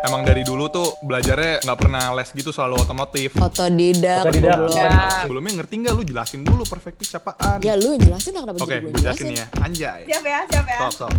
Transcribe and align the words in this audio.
emang 0.00 0.24
dari 0.24 0.42
dulu 0.44 0.72
tuh 0.72 0.96
belajarnya 1.04 1.64
nggak 1.64 1.78
pernah 1.78 2.12
les 2.16 2.28
gitu 2.32 2.50
selalu 2.52 2.80
otomotif. 2.80 3.36
Otodidak. 3.36 4.24
Otodidak. 4.24 4.56
belum. 4.56 4.76
Ya. 4.76 4.90
Sebelumnya 5.24 5.52
ngerti 5.60 5.74
nggak 5.84 5.94
lu 5.96 6.02
jelasin 6.04 6.40
dulu 6.44 6.62
perfect 6.64 6.96
pitch 6.96 7.16
apaan? 7.16 7.60
Ya 7.60 7.76
lu 7.76 7.96
jelasin 8.00 8.32
lah 8.36 8.42
kenapa 8.48 8.64
Oke, 8.64 8.80
jadi 8.80 8.84
gue 8.88 9.00
jelasin 9.04 9.26
ya. 9.36 9.46
Anjay. 9.60 10.00
Siap 10.08 10.24
ya, 10.24 10.40
siap 10.48 10.66
ya. 10.66 10.78
Stop, 10.78 10.92
stop. 10.96 11.12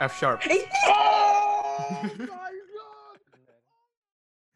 F 0.00 0.12
sharp. 0.18 0.40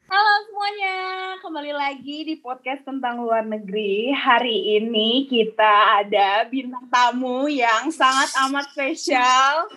Halo 0.09 0.35
semuanya, 0.49 0.97
kembali 1.45 1.73
lagi 1.77 2.25
di 2.25 2.41
podcast 2.41 2.81
tentang 2.89 3.21
luar 3.21 3.45
negeri. 3.45 4.09
Hari 4.09 4.81
ini 4.81 5.29
kita 5.29 6.01
ada 6.01 6.49
bintang 6.49 6.89
tamu 6.89 7.45
yang 7.45 7.93
sangat 7.93 8.33
amat 8.49 8.73
spesial. 8.73 9.69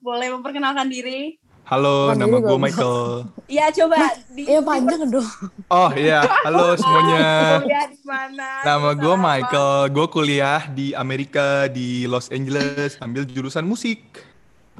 Boleh 0.00 0.32
memperkenalkan 0.32 0.88
diri? 0.88 1.41
Halo, 1.62 2.10
Kan 2.12 2.18
nama 2.20 2.36
gue 2.38 2.58
Michael. 2.58 3.00
Iya, 3.52 3.68
coba 3.70 3.96
di 4.32 4.42
Iya 4.44 4.60
panjang 4.60 5.02
dong. 5.08 5.28
Oh 5.68 5.90
iya, 5.92 6.24
halo 6.42 6.72
semuanya. 6.80 7.60
kuliah 7.60 7.86
di 7.86 8.00
mana? 8.02 8.48
Nama 8.64 8.90
gue? 8.92 9.14
Michael. 9.14 9.72
Gue 9.88 10.06
kuliah 10.08 10.60
di 10.68 10.92
Amerika 10.92 11.68
di 11.68 12.08
Los 12.08 12.28
Angeles, 12.28 12.96
ambil 12.98 13.24
jurusan 13.24 13.64
musik. 13.64 14.00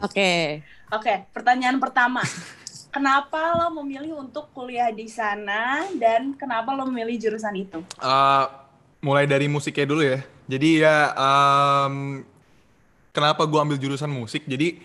Oke. 0.01 0.60
Oke, 0.88 1.15
pertanyaan 1.33 1.79
pertama. 1.79 2.21
Kenapa 2.93 3.57
lo 3.57 3.73
memilih 3.80 4.21
untuk 4.21 4.52
kuliah 4.52 4.93
di 4.93 5.09
sana 5.09 5.88
dan 5.96 6.37
kenapa 6.37 6.77
lo 6.77 6.85
memilih 6.85 7.16
jurusan 7.16 7.57
itu? 7.57 7.80
Eh, 7.80 8.45
mulai 9.01 9.24
dari 9.24 9.49
musiknya 9.49 9.87
dulu 9.88 10.02
ya. 10.05 10.21
Jadi 10.45 10.85
ya, 10.85 11.12
em, 11.12 12.21
kenapa 13.10 13.49
gue 13.49 13.57
ambil 13.57 13.80
jurusan 13.80 14.12
musik? 14.12 14.45
Jadi 14.45 14.77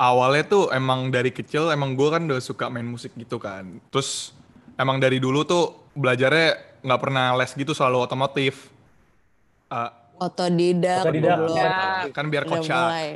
awalnya 0.00 0.44
tuh 0.48 0.64
emang 0.72 1.12
dari 1.12 1.28
kecil 1.28 1.68
emang 1.68 1.92
gue 1.92 2.08
kan 2.08 2.24
udah 2.24 2.40
suka 2.40 2.72
main 2.72 2.88
musik 2.88 3.12
gitu 3.20 3.36
kan. 3.36 3.68
Terus 3.92 4.32
emang 4.80 4.96
dari 4.96 5.20
dulu 5.20 5.44
tuh 5.44 5.92
belajarnya 5.92 6.80
nggak 6.80 7.00
pernah 7.04 7.36
les 7.36 7.52
gitu 7.52 7.76
selalu 7.76 8.08
otomotif. 8.08 8.72
Eh, 9.68 9.90
Otodidak. 10.20 11.04
Otodidak. 11.04 11.38
Ya. 11.52 11.72
kan 12.16 12.32
biar 12.32 12.44
kocak. 12.48 12.88
mulai. 12.88 13.08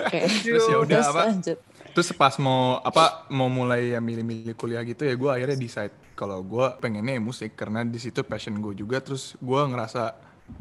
Oke. 0.00 0.20
Terus 0.48 0.64
ya 0.64 0.76
udah 0.80 1.00
apa? 1.12 1.22
lanjut. 1.28 1.58
Terus 1.94 2.08
pas 2.16 2.34
mau 2.42 2.82
apa 2.82 3.28
mau 3.30 3.46
mulai 3.46 3.94
ya 3.94 4.00
milih-milih 4.02 4.56
kuliah 4.58 4.82
gitu 4.82 5.06
ya 5.06 5.14
gue 5.14 5.30
akhirnya 5.30 5.54
decide 5.54 5.94
kalau 6.18 6.42
gue 6.42 6.66
pengennya 6.82 7.14
ya 7.14 7.22
musik 7.22 7.54
karena 7.54 7.86
di 7.86 8.02
situ 8.02 8.26
passion 8.26 8.58
gue 8.58 8.74
juga 8.74 8.98
terus 8.98 9.38
gue 9.38 9.60
ngerasa 9.62 10.10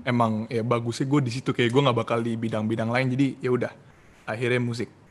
emang 0.06 0.46
ya 0.46 0.62
bagusnya 0.62 1.10
gue 1.10 1.26
di 1.26 1.32
situ 1.34 1.50
kayak 1.50 1.74
gue 1.74 1.82
nggak 1.90 1.98
bakal 2.06 2.22
di 2.22 2.38
bidang-bidang 2.38 2.94
lain 2.94 3.08
jadi 3.18 3.28
ya 3.42 3.50
udah 3.50 3.74
akhirnya 4.30 4.62
musik. 4.62 5.03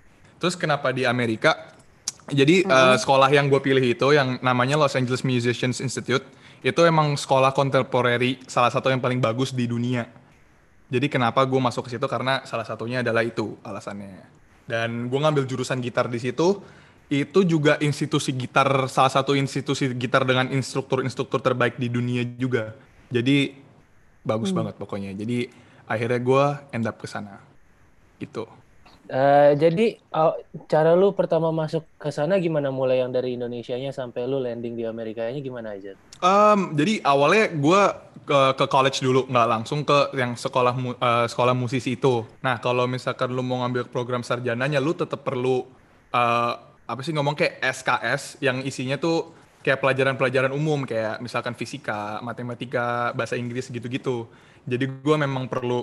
Terus 0.42 0.58
kenapa 0.58 0.90
di 0.90 1.06
Amerika? 1.06 1.70
Jadi 2.26 2.66
eh, 2.66 2.96
sekolah 2.98 3.30
yang 3.30 3.46
gue 3.46 3.62
pilih 3.62 3.82
itu 3.94 4.10
yang 4.10 4.42
namanya 4.42 4.74
Los 4.74 4.98
Angeles 4.98 5.22
Musicians 5.22 5.78
Institute 5.78 6.26
itu 6.66 6.80
emang 6.82 7.14
sekolah 7.14 7.54
kontemporeri 7.54 8.42
salah 8.50 8.74
satu 8.74 8.90
yang 8.90 8.98
paling 8.98 9.22
bagus 9.22 9.54
di 9.54 9.70
dunia. 9.70 10.02
Jadi 10.90 11.06
kenapa 11.06 11.46
gue 11.46 11.62
masuk 11.62 11.86
ke 11.86 11.94
situ 11.94 12.06
karena 12.10 12.42
salah 12.42 12.66
satunya 12.66 13.06
adalah 13.06 13.22
itu 13.22 13.54
alasannya. 13.62 14.18
Dan 14.66 15.06
gue 15.06 15.18
ngambil 15.22 15.46
jurusan 15.46 15.78
gitar 15.78 16.10
di 16.10 16.18
situ. 16.18 16.58
Itu 17.06 17.46
juga 17.46 17.78
institusi 17.78 18.34
gitar 18.34 18.66
salah 18.90 19.14
satu 19.14 19.38
institusi 19.38 19.94
gitar 19.94 20.26
dengan 20.26 20.50
instruktur-instruktur 20.50 21.38
terbaik 21.38 21.78
di 21.78 21.86
dunia 21.86 22.26
juga. 22.34 22.74
Jadi 23.14 23.54
bagus 24.26 24.50
banget 24.50 24.74
pokoknya. 24.74 25.14
Jadi 25.14 25.46
akhirnya 25.86 26.18
gue 26.18 26.44
end 26.74 26.86
up 26.90 26.98
ke 26.98 27.06
sana. 27.06 27.38
Gitu. 28.18 28.61
Eh, 29.10 29.52
jadi 29.58 29.98
aw- 30.14 30.38
cara 30.70 30.94
lu 30.94 31.10
pertama 31.12 31.50
masuk 31.50 31.82
ke 31.98 32.08
sana 32.14 32.38
gimana 32.38 32.70
mulai 32.70 33.02
yang 33.02 33.10
dari 33.10 33.34
Indonesianya 33.34 33.90
sampai 33.90 34.24
lu 34.30 34.38
landing 34.38 34.78
di 34.78 34.86
Amerikanya 34.86 35.42
gimana 35.42 35.74
aja? 35.74 35.98
Em, 36.22 36.60
jadi 36.78 37.02
awalnya 37.02 37.50
gue 37.50 37.82
ke, 38.22 38.40
ke 38.54 38.64
college 38.70 39.02
dulu, 39.02 39.26
nggak 39.26 39.48
langsung 39.50 39.82
ke 39.82 40.14
yang 40.14 40.38
sekolah 40.38 40.74
mu- 40.78 40.94
eh, 40.96 41.26
sekolah 41.26 41.52
musisi 41.52 41.98
itu. 41.98 42.22
Nah 42.40 42.62
kalau 42.62 42.86
misalkan 42.86 43.34
lu 43.34 43.42
mau 43.42 43.66
ngambil 43.66 43.90
program 43.90 44.22
sarjananya, 44.22 44.78
lu 44.78 44.94
tetap 44.94 45.26
perlu 45.26 45.66
eh, 46.14 46.52
apa 46.86 47.00
sih 47.02 47.10
ngomong 47.12 47.34
kayak 47.34 47.58
SKS 47.58 48.22
yang 48.38 48.62
isinya 48.62 48.96
tuh 48.96 49.34
kayak 49.62 49.82
pelajaran-pelajaran 49.82 50.54
umum 50.54 50.86
kayak 50.86 51.18
misalkan 51.18 51.54
fisika, 51.58 52.22
matematika, 52.22 53.10
bahasa 53.12 53.34
Inggris 53.34 53.66
gitu-gitu. 53.66 54.30
Jadi 54.62 54.84
gue 54.88 55.16
memang 55.18 55.50
perlu 55.50 55.82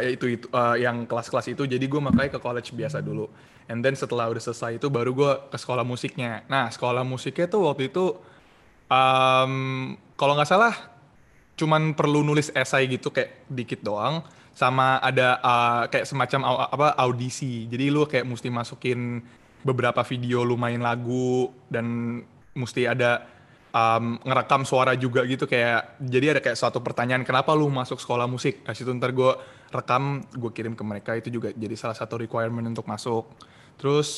ya 0.00 0.08
itu 0.08 0.26
itu 0.40 0.46
eh, 0.48 0.76
yang 0.84 1.04
kelas-kelas 1.04 1.46
itu. 1.52 1.62
Jadi 1.68 1.84
gue 1.84 2.00
makanya 2.00 2.36
ke 2.36 2.40
college 2.40 2.72
biasa 2.72 3.00
dulu. 3.04 3.28
And 3.68 3.80
then 3.80 3.96
setelah 3.96 4.28
udah 4.28 4.42
selesai 4.42 4.76
itu 4.80 4.88
baru 4.92 5.10
gue 5.12 5.32
ke 5.52 5.56
sekolah 5.56 5.84
musiknya. 5.84 6.44
Nah 6.48 6.68
sekolah 6.68 7.04
musiknya 7.04 7.46
tuh 7.48 7.68
waktu 7.68 7.88
itu 7.92 8.16
Um, 8.84 9.96
kalau 10.20 10.36
nggak 10.36 10.46
salah 10.52 10.74
cuman 11.56 11.96
perlu 11.96 12.20
nulis 12.20 12.52
esai 12.52 12.84
gitu 12.90 13.08
kayak 13.08 13.48
dikit 13.48 13.80
doang 13.80 14.20
sama 14.52 15.00
ada 15.00 15.40
uh, 15.40 15.82
kayak 15.88 16.04
semacam 16.04 16.40
au- 16.44 16.68
apa 16.68 16.88
audisi 17.00 17.64
jadi 17.70 17.88
lu 17.88 18.04
kayak 18.04 18.28
mesti 18.28 18.52
masukin 18.52 19.24
beberapa 19.64 20.04
video 20.04 20.44
lu 20.44 20.60
main 20.60 20.78
lagu 20.84 21.48
dan 21.72 22.20
mesti 22.52 22.84
ada 22.84 23.24
um, 23.74 24.22
ngerekam 24.22 24.62
suara 24.62 24.94
juga 24.94 25.26
gitu 25.26 25.50
kayak 25.50 25.98
jadi 25.98 26.38
ada 26.38 26.40
kayak 26.40 26.54
suatu 26.54 26.78
pertanyaan 26.78 27.26
kenapa 27.26 27.50
lu 27.58 27.66
masuk 27.66 27.98
sekolah 27.98 28.30
musik 28.30 28.62
nah 28.62 28.70
situ 28.70 28.94
ntar 28.94 29.10
gue 29.10 29.34
rekam 29.74 30.22
gue 30.30 30.50
kirim 30.54 30.78
ke 30.78 30.84
mereka 30.86 31.10
itu 31.18 31.34
juga 31.34 31.50
jadi 31.50 31.74
salah 31.74 31.98
satu 31.98 32.14
requirement 32.22 32.70
untuk 32.70 32.86
masuk 32.86 33.26
terus 33.74 34.08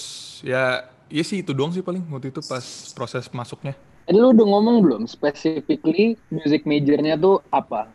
ya 0.44 0.84
iya 1.08 1.24
sih 1.24 1.40
itu 1.40 1.56
doang 1.56 1.72
sih 1.72 1.80
paling 1.80 2.04
waktu 2.12 2.28
itu 2.28 2.44
pas 2.44 2.92
proses 2.92 3.24
masuknya 3.32 3.72
Tadi 4.06 4.22
lu 4.22 4.30
udah 4.30 4.46
ngomong 4.46 4.76
belum 4.86 5.02
specifically 5.10 6.14
music 6.30 6.62
majornya 6.62 7.18
tuh 7.18 7.42
apa? 7.50 7.90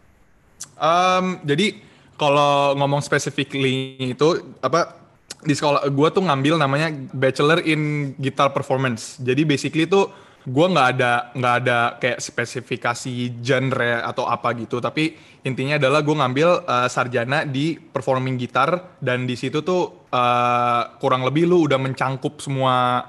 Um, 0.76 1.40
jadi 1.48 1.80
kalau 2.20 2.76
ngomong 2.76 3.00
specifically 3.00 3.96
itu 4.12 4.52
apa 4.60 5.00
di 5.48 5.56
sekolah 5.56 5.88
gue 5.88 6.08
tuh 6.12 6.20
ngambil 6.28 6.60
namanya 6.60 6.92
Bachelor 7.16 7.64
in 7.64 8.12
Guitar 8.20 8.52
Performance. 8.52 9.24
Jadi 9.24 9.48
basically 9.48 9.88
tuh 9.88 10.12
gue 10.41 10.66
nggak 10.74 10.88
ada 10.97 11.12
nggak 11.38 11.56
ada 11.62 11.78
kayak 12.02 12.19
spesifikasi 12.19 13.13
genre 13.41 14.02
atau 14.02 14.25
apa 14.25 14.57
gitu. 14.57 14.81
Tapi 14.81 15.13
intinya 15.46 15.78
adalah 15.78 16.02
gue 16.02 16.16
ngambil 16.18 16.50
uh, 16.66 16.90
sarjana 16.90 17.46
di 17.46 17.78
performing 17.78 18.41
gitar 18.41 18.97
dan 18.97 19.30
di 19.30 19.38
situ 19.38 19.62
tuh 19.62 20.09
uh, 20.09 20.97
kurang 20.97 21.22
lebih 21.22 21.46
lu 21.46 21.69
udah 21.69 21.78
mencangkup 21.78 22.41
semua 22.41 23.06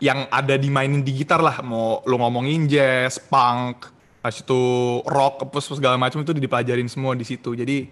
yang 0.00 0.26
ada 0.32 0.56
dimainin 0.56 1.04
di 1.04 1.12
gitar 1.12 1.44
lah 1.44 1.60
mau 1.60 2.00
lo 2.08 2.16
ngomongin 2.18 2.64
jazz, 2.66 3.20
punk, 3.20 3.92
habis 4.24 4.40
itu 4.40 4.62
rock, 5.04 5.46
apa 5.46 5.58
segala 5.60 6.00
macam 6.00 6.24
itu 6.24 6.32
dipelajarin 6.32 6.88
semua 6.88 7.12
di 7.14 7.22
situ. 7.22 7.52
Jadi 7.52 7.84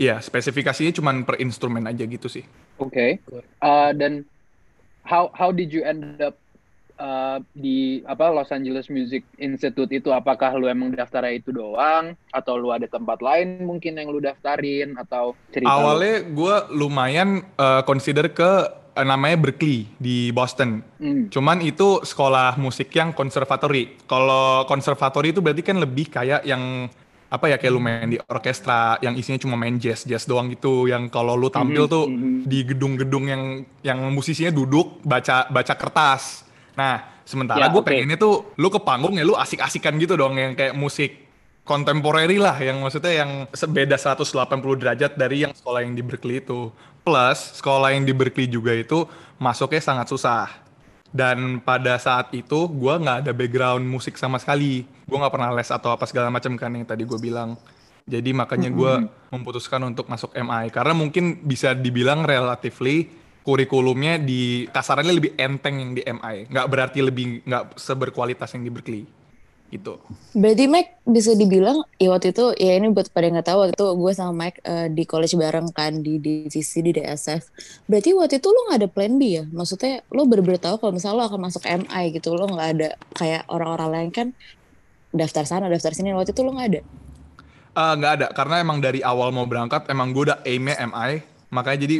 ya 0.00 0.18
spesifikasinya 0.18 0.90
cuman 0.90 1.22
per 1.22 1.38
instrumen 1.38 1.84
aja 1.86 2.02
gitu 2.02 2.26
sih. 2.26 2.42
Oke. 2.80 3.22
Uh, 3.62 3.92
dan 3.94 4.24
how 5.06 5.30
how 5.36 5.54
did 5.54 5.70
you 5.70 5.86
end 5.86 6.18
up 6.18 6.41
uh, 7.02 7.38
di 7.52 8.00
apa 8.06 8.30
Los 8.30 8.54
Angeles 8.54 8.86
Music 8.86 9.26
Institute 9.42 9.90
itu? 9.90 10.14
Apakah 10.14 10.54
lu 10.54 10.70
emang 10.70 10.94
daftarnya 10.94 11.34
itu 11.34 11.50
doang 11.50 12.14
atau 12.30 12.54
lu 12.54 12.70
ada 12.70 12.86
tempat 12.86 13.18
lain 13.18 13.66
mungkin 13.66 13.98
yang 13.98 14.08
lu 14.14 14.22
daftarin 14.22 14.94
atau 14.94 15.34
cerita? 15.50 15.66
Awalnya 15.66 16.30
gue 16.30 16.54
lumayan 16.78 17.42
uh, 17.58 17.82
consider 17.82 18.30
ke 18.30 18.50
uh, 18.94 19.04
namanya 19.04 19.36
Berkeley 19.42 19.90
di 19.98 20.30
Boston. 20.30 20.86
Hmm. 21.02 21.26
Cuman 21.28 21.58
itu 21.66 22.00
sekolah 22.06 22.56
musik 22.62 22.94
yang 22.94 23.10
konservatori. 23.10 23.98
Kalau 24.06 24.64
konservatori 24.70 25.34
itu 25.34 25.42
berarti 25.42 25.62
kan 25.66 25.82
lebih 25.82 26.06
kayak 26.08 26.46
yang 26.46 26.86
apa 27.32 27.48
ya 27.48 27.56
kayak 27.56 27.72
lu 27.72 27.80
main 27.80 28.12
di 28.12 28.20
orkestra 28.28 29.00
yang 29.00 29.16
isinya 29.16 29.40
cuma 29.40 29.56
main 29.56 29.80
jazz 29.80 30.04
jazz 30.04 30.28
doang 30.28 30.52
gitu 30.52 30.84
yang 30.84 31.08
kalau 31.08 31.32
lu 31.32 31.48
tampil 31.48 31.88
Mhm, 31.88 31.92
tuh 31.96 32.04
mhm. 32.04 32.44
di 32.44 32.60
gedung-gedung 32.68 33.24
yang 33.24 33.42
yang 33.80 33.98
musisinya 34.12 34.52
duduk 34.52 35.00
baca 35.00 35.48
baca 35.48 35.72
kertas. 35.72 36.51
Nah, 36.72 37.22
sementara 37.22 37.60
Ya, 37.60 37.68
gue 37.68 37.82
oke. 37.82 37.88
pengennya 37.88 38.16
tuh 38.16 38.52
lu 38.56 38.68
ke 38.72 38.80
panggung 38.80 39.14
ya 39.14 39.24
lu 39.24 39.36
asik-asikan 39.36 39.96
gitu 40.00 40.16
dong 40.16 40.36
yang 40.36 40.56
kayak 40.56 40.72
musik 40.72 41.28
kontemporeri 41.62 42.42
lah 42.42 42.58
yang 42.58 42.82
maksudnya 42.82 43.22
yang 43.22 43.30
sebeda 43.54 43.94
180 43.94 44.82
derajat 44.82 45.14
dari 45.14 45.46
yang 45.46 45.54
sekolah 45.54 45.86
yang 45.86 45.94
di 45.94 46.02
Berkeley 46.02 46.42
itu. 46.42 46.72
Plus 47.02 47.58
sekolah 47.58 47.94
yang 47.94 48.06
di 48.06 48.14
Berkeley 48.14 48.46
juga 48.46 48.74
itu 48.74 49.06
masuknya 49.38 49.82
sangat 49.82 50.06
susah. 50.10 50.48
Dan 51.12 51.60
pada 51.60 52.00
saat 52.00 52.32
itu 52.32 52.64
gue 52.72 52.94
nggak 52.96 53.26
ada 53.26 53.32
background 53.36 53.84
musik 53.84 54.16
sama 54.16 54.40
sekali. 54.40 54.88
Gue 55.04 55.16
nggak 55.20 55.34
pernah 55.34 55.52
les 55.52 55.68
atau 55.68 55.92
apa 55.92 56.08
segala 56.08 56.32
macam 56.32 56.56
kan 56.56 56.72
yang 56.72 56.88
tadi 56.88 57.04
gue 57.04 57.18
bilang. 57.20 57.58
Jadi 58.02 58.34
makanya 58.34 58.72
gue 58.72 58.92
memutuskan 59.30 59.78
untuk 59.86 60.10
masuk 60.10 60.34
MI 60.34 60.72
karena 60.74 60.90
mungkin 60.96 61.38
bisa 61.46 61.70
dibilang 61.76 62.26
relatively 62.26 63.12
kurikulumnya 63.42 64.22
di 64.22 64.70
kasarannya 64.70 65.14
lebih 65.14 65.32
enteng 65.38 65.78
yang 65.78 65.92
di 65.98 66.02
MI. 66.06 66.46
Nggak 66.50 66.66
berarti 66.70 66.98
lebih 67.02 67.42
nggak 67.46 67.78
seberkualitas 67.78 68.54
yang 68.54 68.64
di 68.66 68.72
Berkeley. 68.72 69.04
gitu. 69.72 69.96
Berarti 70.36 70.68
Mike 70.68 71.00
bisa 71.08 71.32
dibilang 71.32 71.80
ya 71.96 72.12
waktu 72.12 72.36
itu 72.36 72.52
ya 72.60 72.76
ini 72.76 72.92
buat 72.92 73.08
pada 73.08 73.24
yang 73.24 73.40
nggak 73.40 73.48
tahu 73.48 73.58
waktu 73.64 73.72
itu 73.72 73.86
gue 73.96 74.12
sama 74.12 74.32
Mike 74.36 74.60
eh, 74.68 74.92
di 74.92 75.08
college 75.08 75.32
bareng 75.32 75.72
kan 75.72 75.96
di 76.04 76.20
divisi 76.20 76.84
di 76.84 76.92
DSF. 76.92 77.48
Berarti 77.88 78.12
waktu 78.12 78.36
itu 78.36 78.52
lo 78.52 78.68
nggak 78.68 78.78
ada 78.84 78.88
plan 78.92 79.16
B 79.16 79.22
ya? 79.40 79.44
Maksudnya 79.48 80.04
lo 80.12 80.28
bener-bener 80.28 80.60
tahu 80.60 80.76
kalau 80.76 80.92
misalnya 80.92 81.24
lo 81.24 81.24
akan 81.24 81.40
masuk 81.48 81.64
MI 81.64 82.04
gitu 82.12 82.36
lo 82.36 82.44
nggak 82.52 82.68
ada 82.76 82.88
kayak 83.16 83.48
orang-orang 83.48 83.88
lain 83.88 84.10
kan 84.12 84.28
daftar 85.08 85.48
sana 85.48 85.72
daftar 85.72 85.96
sini 85.96 86.12
waktu 86.12 86.36
itu 86.36 86.44
lo 86.44 86.52
nggak 86.52 86.68
ada. 86.68 86.80
Eh, 87.72 87.92
nggak 87.96 88.12
ada 88.20 88.26
karena 88.36 88.60
emang 88.60 88.84
dari 88.84 89.00
awal 89.00 89.32
mau 89.32 89.48
berangkat 89.48 89.88
emang 89.88 90.12
gue 90.12 90.28
udah 90.28 90.44
aimnya 90.44 90.76
MI 90.92 91.24
makanya 91.48 91.88
jadi 91.88 91.96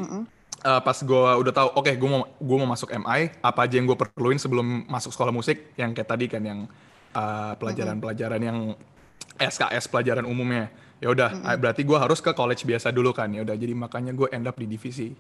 eh, 0.65 0.81
pas 0.83 0.99
gue 1.03 1.23
udah 1.43 1.53
tahu 1.55 1.69
oke 1.79 1.93
gue 1.95 2.09
mau 2.11 2.23
gue 2.27 2.57
mau 2.63 2.69
masuk 2.71 2.89
MI 2.95 3.21
apa 3.43 3.61
aja 3.67 3.75
yang 3.79 3.87
gue 3.91 3.99
perluin 3.99 4.39
sebelum 4.39 4.87
masuk 4.87 5.11
sekolah 5.15 5.35
musik 5.35 5.75
yang 5.77 5.91
kayak 5.97 6.09
tadi 6.09 6.27
kan 6.31 6.43
yang 6.43 6.61
eh, 7.15 7.53
pelajaran-pelajaran 7.59 8.41
yang 8.43 8.59
SKS 9.39 9.91
pelajaran 9.91 10.25
umumnya 10.29 10.71
ya 11.03 11.11
udah 11.11 11.31
eh, 11.53 11.57
berarti 11.59 11.83
gue 11.83 11.99
harus 11.99 12.19
ke 12.23 12.31
college 12.35 12.63
biasa 12.63 12.95
dulu 12.95 13.11
kan 13.15 13.29
ya 13.35 13.43
udah 13.43 13.57
jadi 13.59 13.75
makanya 13.75 14.13
gue 14.15 14.29
end 14.31 14.47
up 14.47 14.57
di 14.59 14.67
divisi 14.71 15.11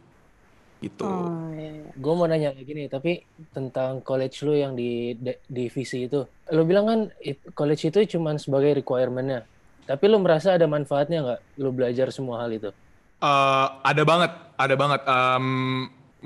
gitu 0.82 1.06
Oh 1.06 1.50
iya. 1.54 1.70
iya. 1.78 1.90
Gue 2.02 2.12
mau 2.18 2.26
nanya 2.30 2.48
lagi 2.56 2.72
nih, 2.78 2.86
tapi 2.94 3.10
tentang 3.56 3.90
college 4.08 4.36
lu 4.46 4.52
yang 4.62 4.72
di 4.80 5.14
divisi 5.50 6.06
itu. 6.06 6.16
Lu 6.54 6.62
bilang 6.68 6.84
kan 6.90 7.00
it- 7.28 7.42
college 7.58 7.82
itu 7.90 7.98
cuma 8.18 8.30
sebagai 8.38 8.70
requirement-nya. 8.80 9.38
Tapi 9.88 10.04
lu 10.12 10.16
merasa 10.22 10.54
ada 10.56 10.66
manfaatnya 10.70 11.18
nggak? 11.26 11.40
Lu 11.62 11.68
belajar 11.74 12.06
semua 12.14 12.36
hal 12.42 12.50
itu? 12.58 12.70
Eh, 13.22 13.66
ada 13.86 14.02
banget, 14.02 14.32
ada 14.58 14.74
banget. 14.74 15.00
Em, 15.06 15.46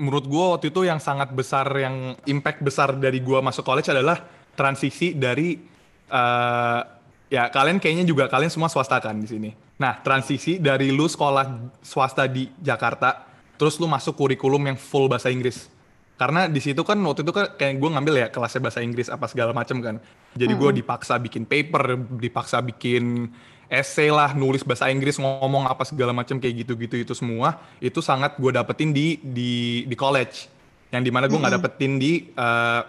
menurut 0.01 0.25
gue 0.25 0.45
waktu 0.57 0.65
itu 0.73 0.81
yang 0.89 0.97
sangat 0.97 1.29
besar, 1.29 1.69
yang 1.77 2.17
impact 2.25 2.65
besar 2.65 2.97
dari 2.97 3.21
gue 3.21 3.37
masuk 3.37 3.61
college 3.61 3.93
adalah 3.93 4.17
transisi 4.57 5.13
dari 5.13 5.61
eh, 6.09 6.81
ya 7.29 7.43
kalian 7.53 7.77
kayaknya 7.77 8.05
juga 8.07 8.25
kalian 8.25 8.49
semua 8.49 8.65
swasta 8.65 8.97
kan 8.97 9.13
di 9.13 9.29
sini. 9.29 9.53
Nah 9.77 10.01
transisi 10.01 10.57
dari 10.57 10.89
lu 10.89 11.05
sekolah 11.05 11.77
swasta 11.85 12.25
di 12.25 12.49
Jakarta, 12.57 13.29
terus 13.61 13.77
lu 13.77 13.85
masuk 13.85 14.17
kurikulum 14.17 14.73
yang 14.73 14.77
full 14.81 15.05
bahasa 15.05 15.29
Inggris. 15.29 15.69
Karena 16.17 16.49
di 16.49 16.57
situ 16.57 16.81
kan 16.81 16.97
waktu 17.05 17.21
itu 17.21 17.29
kan 17.29 17.53
kayak 17.61 17.77
gue 17.77 17.89
ngambil 17.93 18.13
ya 18.25 18.27
kelasnya 18.33 18.57
bahasa 18.57 18.81
Inggris 18.81 19.05
apa 19.05 19.29
segala 19.29 19.53
macam 19.53 19.77
kan. 19.85 20.01
Jadi 20.33 20.49
gue 20.57 20.81
dipaksa 20.81 21.21
bikin 21.21 21.45
paper, 21.45 21.93
dipaksa 22.17 22.57
bikin 22.65 23.29
essay 23.67 24.07
lah, 24.11 24.31
nulis 24.33 24.63
bahasa 24.63 24.87
Inggris, 24.87 25.19
ngomong 25.19 25.67
apa 25.67 25.83
segala 25.83 26.15
macam 26.15 26.39
kayak 26.39 26.65
gitu-gitu 26.65 27.03
itu 27.03 27.13
semua 27.15 27.59
itu 27.83 27.99
sangat 27.99 28.39
gue 28.39 28.51
dapetin 28.51 28.91
di 28.95 29.19
di 29.19 29.83
di 29.85 29.95
college. 29.95 30.47
Yang 30.87 31.03
di 31.03 31.11
mana 31.11 31.25
gue 31.27 31.35
nggak 31.35 31.55
dapetin 31.59 31.99
di 31.99 32.31
eh, 32.31 32.81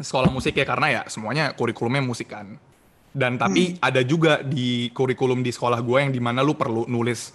sekolah 0.00 0.28
musik 0.32 0.56
ya 0.56 0.64
karena 0.64 0.86
ya 0.88 1.02
semuanya 1.08 1.52
kurikulumnya 1.52 2.04
musik 2.04 2.32
kan. 2.32 2.56
Dan 3.16 3.40
tapi 3.40 3.80
ada 3.80 4.04
juga 4.04 4.44
di 4.44 4.92
kurikulum 4.92 5.40
di 5.40 5.48
sekolah 5.48 5.80
gue 5.80 5.98
yang 6.04 6.12
di 6.12 6.20
mana 6.20 6.44
lu 6.44 6.52
perlu 6.52 6.84
nulis 6.84 7.32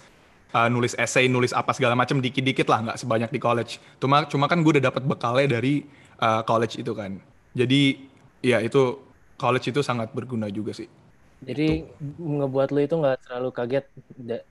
uh, 0.54 0.68
nulis 0.70 0.94
essay, 0.94 1.26
nulis 1.26 1.50
apa 1.50 1.74
segala 1.74 1.98
macam 1.98 2.22
dikit-dikit 2.22 2.70
lah, 2.70 2.86
nggak 2.86 2.98
sebanyak 3.02 3.30
di 3.34 3.40
college. 3.42 3.82
Cuma 3.98 4.22
cuma 4.30 4.46
kan 4.46 4.62
gue 4.62 4.78
udah 4.78 4.84
dapat 4.92 5.02
bekalnya 5.02 5.58
dari 5.58 5.82
uh, 6.22 6.46
college 6.46 6.78
itu 6.78 6.94
kan. 6.94 7.18
Jadi 7.58 7.98
ya 8.46 8.62
itu 8.62 9.00
college 9.34 9.74
itu 9.74 9.82
sangat 9.82 10.14
berguna 10.14 10.46
juga 10.52 10.70
sih. 10.70 10.86
Jadi 11.42 11.82
ngebuat 12.22 12.68
lu 12.70 12.80
itu 12.86 12.94
nggak 12.94 13.16
terlalu 13.26 13.50
kaget 13.50 13.84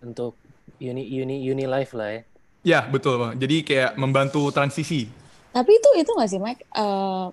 untuk 0.04 0.36
uni 0.82 1.04
uni 1.08 1.36
uni 1.48 1.66
life 1.66 1.96
lah 1.96 2.10
ya. 2.12 2.22
Ya 2.62 2.80
betul 2.86 3.18
bang. 3.18 3.34
Jadi 3.42 3.56
kayak 3.66 3.92
membantu 3.98 4.54
transisi. 4.54 5.10
Tapi 5.52 5.72
itu 5.76 5.90
itu 5.98 6.12
nggak 6.14 6.30
sih 6.30 6.40
Mike? 6.40 6.62
Eh, 6.68 7.26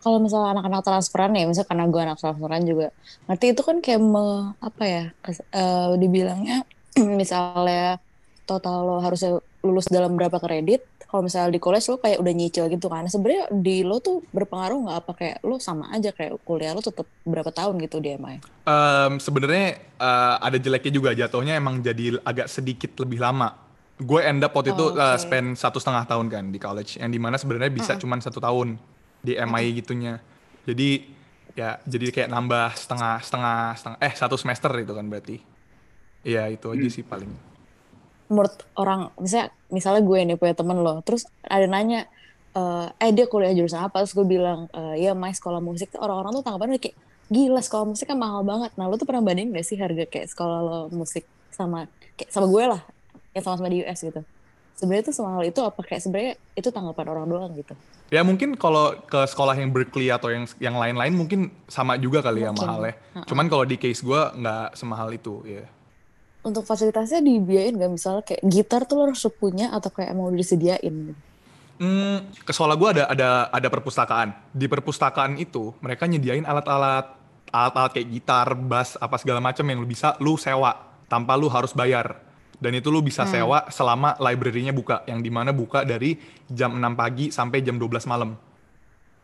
kalau 0.00 0.18
misalnya 0.22 0.56
anak-anak 0.56 0.80
transferan 0.86 1.32
ya, 1.36 1.44
misalnya 1.44 1.68
karena 1.68 1.84
gue 1.92 2.00
anak 2.00 2.18
transferan 2.20 2.62
juga, 2.64 2.86
ngerti 3.28 3.46
itu 3.52 3.62
kan 3.68 3.76
kayak 3.84 4.00
me- 4.00 4.52
apa 4.64 4.84
ya? 4.88 5.04
kes- 5.24 5.44
eh, 5.52 5.90
dibilangnya 6.00 6.64
misalnya 7.20 8.00
total 8.48 8.76
lo 8.88 8.94
harusnya 9.04 9.38
lulus 9.64 9.86
dalam 9.92 10.16
berapa 10.16 10.40
kredit. 10.40 10.80
Kalau 11.10 11.26
misalnya 11.26 11.50
di 11.50 11.58
college 11.58 11.90
lo 11.90 11.98
kayak 11.98 12.22
udah 12.22 12.30
nyicil 12.30 12.70
gitu 12.70 12.86
kan. 12.86 13.02
Sebenarnya 13.10 13.50
di 13.50 13.82
lo 13.82 13.98
tuh 13.98 14.22
berpengaruh 14.30 14.78
nggak 14.86 14.98
apa 15.02 15.12
kayak 15.18 15.36
lo 15.42 15.58
sama 15.58 15.90
aja 15.90 16.14
kayak 16.14 16.38
kuliah 16.46 16.70
lo 16.70 16.78
tetap 16.78 17.02
berapa 17.26 17.50
tahun 17.50 17.82
gitu 17.82 17.98
di 17.98 18.14
MI? 18.14 18.38
Em, 18.62 19.18
Sebenarnya 19.18 19.66
uh, 19.98 20.38
ada 20.38 20.54
jeleknya 20.54 20.92
juga 20.94 21.10
jatuhnya 21.10 21.58
emang 21.58 21.82
jadi 21.82 22.22
agak 22.22 22.46
sedikit 22.46 22.94
lebih 23.02 23.18
lama. 23.18 23.58
Gue 23.98 24.22
end 24.22 24.46
up 24.46 24.54
waktu 24.54 24.70
itu 24.70 24.86
Oh, 24.86 24.94
uh, 24.94 25.18
oke. 25.18 25.18
spend 25.18 25.58
satu 25.58 25.82
setengah 25.82 26.06
tahun 26.06 26.30
kan 26.30 26.44
di 26.48 26.62
college, 26.62 27.02
yang 27.02 27.10
di 27.10 27.18
mana 27.18 27.34
sebenarnya 27.34 27.74
bisa 27.74 27.98
cuman 27.98 28.22
satu 28.22 28.38
tahun 28.38 28.78
di 29.20 29.34
MI 29.34 29.82
gitunya. 29.82 30.22
Jadi 30.62 31.18
ya 31.58 31.82
jadi 31.82 32.14
kayak 32.14 32.30
nambah 32.30 32.78
setengah 32.78 33.18
setengah 33.18 33.58
setengah 33.74 33.98
eh 33.98 34.14
satu 34.14 34.38
semester 34.38 34.70
itu 34.78 34.94
kan 34.94 35.10
berarti. 35.10 35.42
Iya 36.22 36.46
itu 36.54 36.70
aja 36.70 36.86
sih 36.86 37.02
paling. 37.02 37.49
Menurut 38.30 38.54
orang 38.78 39.10
misalnya 39.18 39.50
misalnya 39.74 40.02
gue 40.06 40.18
nih 40.22 40.36
punya 40.38 40.54
temen 40.54 40.78
lo 40.78 41.02
terus 41.02 41.26
ada 41.42 41.66
nanya 41.66 42.06
eh 42.50 42.86
eh 42.98 43.10
dia 43.14 43.26
kuliah 43.30 43.54
jurusan 43.54 43.78
apa? 43.78 44.02
Terus 44.02 44.14
gue 44.14 44.26
bilang 44.26 44.66
eh 44.74 45.02
ya 45.06 45.14
my 45.14 45.30
sekolah 45.30 45.62
musik. 45.62 45.94
Orang-orang 45.98 46.34
tuh 46.38 46.42
tanggapannya 46.46 46.78
kayak 46.82 46.96
gila 47.30 47.62
sekolah 47.62 47.86
musik 47.86 48.10
kan 48.10 48.18
mahal 48.18 48.42
banget. 48.42 48.74
Nah 48.74 48.90
lo 48.90 48.98
tuh 48.98 49.06
pernah 49.06 49.22
bandingin 49.22 49.54
gak 49.54 49.66
sih 49.66 49.78
harga 49.78 50.02
kayak 50.06 50.26
sekolah 50.34 50.58
lo 50.62 50.78
musik 50.90 51.26
sama 51.54 51.86
kayak 52.18 52.30
sama 52.30 52.46
gue 52.50 52.64
lah 52.66 52.82
yang 53.34 53.44
sama-sama 53.46 53.70
di 53.70 53.86
US 53.86 54.02
gitu? 54.02 54.22
Sebenarnya 54.74 55.04
tuh 55.12 55.14
semahal 55.14 55.42
itu 55.46 55.60
apa? 55.62 55.80
Kayak 55.84 56.02
sebenarnya 56.02 56.32
itu 56.58 56.68
tanggapan 56.74 57.06
orang 57.12 57.26
doang 57.30 57.52
gitu. 57.54 57.74
Ya 58.10 58.26
mungkin 58.26 58.58
kalau 58.58 58.98
ke 59.06 59.22
sekolah 59.30 59.54
yang 59.54 59.70
Berkeley 59.70 60.10
atau 60.10 60.34
yang 60.34 60.42
yang 60.58 60.74
lain-lain 60.74 61.14
mungkin 61.14 61.54
sama 61.70 61.94
juga 61.94 62.18
kali 62.18 62.42
ya 62.42 62.50
Mungkin. 62.50 62.66
mahalnya. 62.66 62.94
Cuman 63.30 63.46
kalau 63.46 63.62
di 63.62 63.78
case 63.78 64.02
gue 64.02 64.18
nggak 64.42 64.74
semahal 64.74 65.14
itu 65.14 65.38
ya. 65.46 65.62
Untuk 66.40 66.64
fasilitasnya 66.64 67.20
dibiayain 67.20 67.76
gak 67.76 67.92
misalnya 67.92 68.22
kayak 68.24 68.42
gitar 68.48 68.88
tuh 68.88 68.96
lo 68.96 69.02
harus 69.12 69.24
punya 69.36 69.72
atau 69.72 69.92
kayak 69.92 70.16
emang 70.16 70.32
udah 70.32 70.40
disediain 70.40 70.94
gitu 71.12 71.22
Hmm, 71.80 72.28
ke 72.44 72.52
sekolah 72.52 72.76
gue 72.76 72.88
ada 72.92 73.04
ada 73.08 73.28
ada 73.48 73.68
perpustakaan. 73.72 74.36
Di 74.52 74.68
perpustakaan 74.68 75.40
itu 75.40 75.72
mereka 75.80 76.04
nyediain 76.04 76.44
alat-alat 76.44 77.16
alat-alat 77.48 77.90
kayak 77.96 78.08
gitar, 78.12 78.52
bass, 78.52 79.00
apa 79.00 79.16
segala 79.16 79.40
macam 79.40 79.64
yang 79.64 79.80
lu 79.80 79.88
bisa 79.88 80.12
lu 80.20 80.36
sewa 80.36 80.76
tanpa 81.08 81.40
lu 81.40 81.48
harus 81.48 81.72
bayar. 81.72 82.20
Dan 82.60 82.76
itu 82.76 82.92
lu 82.92 83.00
bisa 83.00 83.24
sewa 83.24 83.64
selama 83.72 84.12
library-nya 84.20 84.76
buka, 84.76 85.08
yang 85.08 85.24
di 85.24 85.32
mana 85.32 85.56
buka 85.56 85.80
dari 85.80 86.20
jam 86.52 86.76
6 86.76 86.84
pagi 86.92 87.32
sampai 87.32 87.64
jam 87.64 87.80
12 87.80 88.04
malam. 88.04 88.36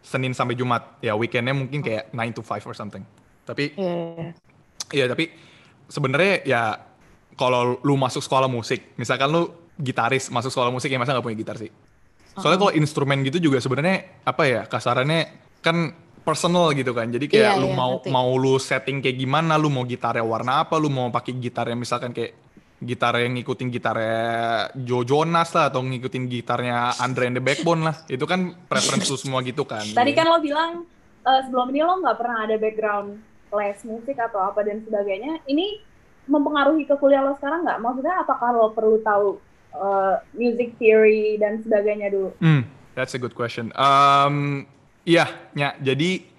Senin 0.01 0.33
sampai 0.33 0.57
Jumat. 0.57 0.97
Ya 1.05 1.13
weekendnya 1.13 1.53
mungkin 1.53 1.85
kayak 1.85 2.09
9 2.17 2.33
to 2.33 2.41
5 2.41 2.65
or 2.65 2.73
something. 2.73 3.05
Tapi 3.45 3.77
Iya, 3.77 3.93
iya, 3.93 4.09
iya. 4.17 4.33
Iya 4.97 5.05
tapi 5.13 5.29
sebenarnya 5.93 6.35
ya 6.49 6.63
kalau 7.37 7.79
lu 7.81 7.95
masuk 7.95 8.25
sekolah 8.25 8.49
musik, 8.49 8.97
misalkan 8.97 9.29
lu 9.29 9.49
gitaris 9.77 10.33
masuk 10.33 10.49
sekolah 10.49 10.73
musik 10.73 10.89
ya 10.89 10.97
masa 10.97 11.13
nggak 11.13 11.25
punya 11.25 11.39
gitar 11.39 11.57
sih? 11.61 11.69
Soalnya 12.37 12.61
kalau 12.61 12.73
instrumen 12.77 13.25
gitu 13.25 13.41
juga 13.41 13.61
sebenarnya 13.61 14.25
apa 14.25 14.43
ya 14.45 14.61
kasarannya 14.69 15.21
kan 15.61 15.93
personal 16.21 16.75
gitu 16.75 16.91
kan. 16.93 17.09
Jadi 17.09 17.31
kayak 17.31 17.55
Iya, 17.57 17.63
lu 17.63 17.71
iya, 17.71 17.77
mau 17.77 17.93
ngerti. 17.97 18.09
mau 18.11 18.31
lu 18.35 18.59
setting 18.59 18.99
kayak 19.01 19.17
gimana, 19.17 19.55
lu 19.57 19.71
mau 19.71 19.87
gitarnya 19.87 20.27
warna 20.27 20.67
apa, 20.67 20.75
lu 20.77 20.91
mau 20.91 21.09
pakai 21.09 21.33
gitar 21.39 21.71
yang 21.71 21.81
misalkan 21.81 22.11
kayak 22.11 22.35
gitar 22.77 23.17
yang 23.17 23.33
ngikutin 23.41 23.73
gitarnya 23.73 24.21
Joe 24.77 25.07
Jonas 25.09 25.49
lah 25.57 25.73
atau 25.73 25.81
ngikutin 25.81 26.29
gitarnya 26.29 26.93
Andre 27.01 27.33
and 27.33 27.37
the 27.39 27.45
Backbone 27.45 27.89
lah. 27.89 27.97
Itu 28.05 28.29
kan 28.29 28.53
preference 28.69 29.09
lu 29.09 29.17
semua 29.23 29.41
gitu 29.41 29.65
kan. 29.65 29.87
Tadi 29.87 30.13
kan 30.13 30.29
lo 30.29 30.43
bilang 30.43 30.85
eh, 31.25 31.41
sebelum 31.47 31.73
ini 31.73 31.81
lo 31.81 32.05
nggak 32.05 32.17
pernah 32.21 32.39
ada 32.45 32.57
background 32.61 33.09
les 33.57 33.81
musik 33.89 34.19
atau 34.21 34.45
apa 34.45 34.61
dan 34.61 34.85
sebagainya. 34.85 35.41
Ini 35.47 35.67
mempengaruhi 36.27 36.85
ke 36.85 36.95
kuliah 36.99 37.23
lo 37.23 37.35
sekarang 37.39 37.63
nggak? 37.63 37.79
Maksudnya 37.81 38.15
apakah 38.23 38.49
lo 38.55 38.71
perlu 38.75 38.99
tahu 39.03 39.39
eh, 39.75 40.15
music 40.35 40.75
theory 40.79 41.39
dan 41.39 41.63
sebagainya 41.63 42.11
dulu? 42.11 42.31
Hmm, 42.43 42.67
that's 42.99 43.15
a 43.15 43.21
good 43.23 43.35
question. 43.35 43.71
Um, 43.79 44.67
iya, 45.07 45.27
Nya. 45.55 45.79
Jadi 45.79 46.37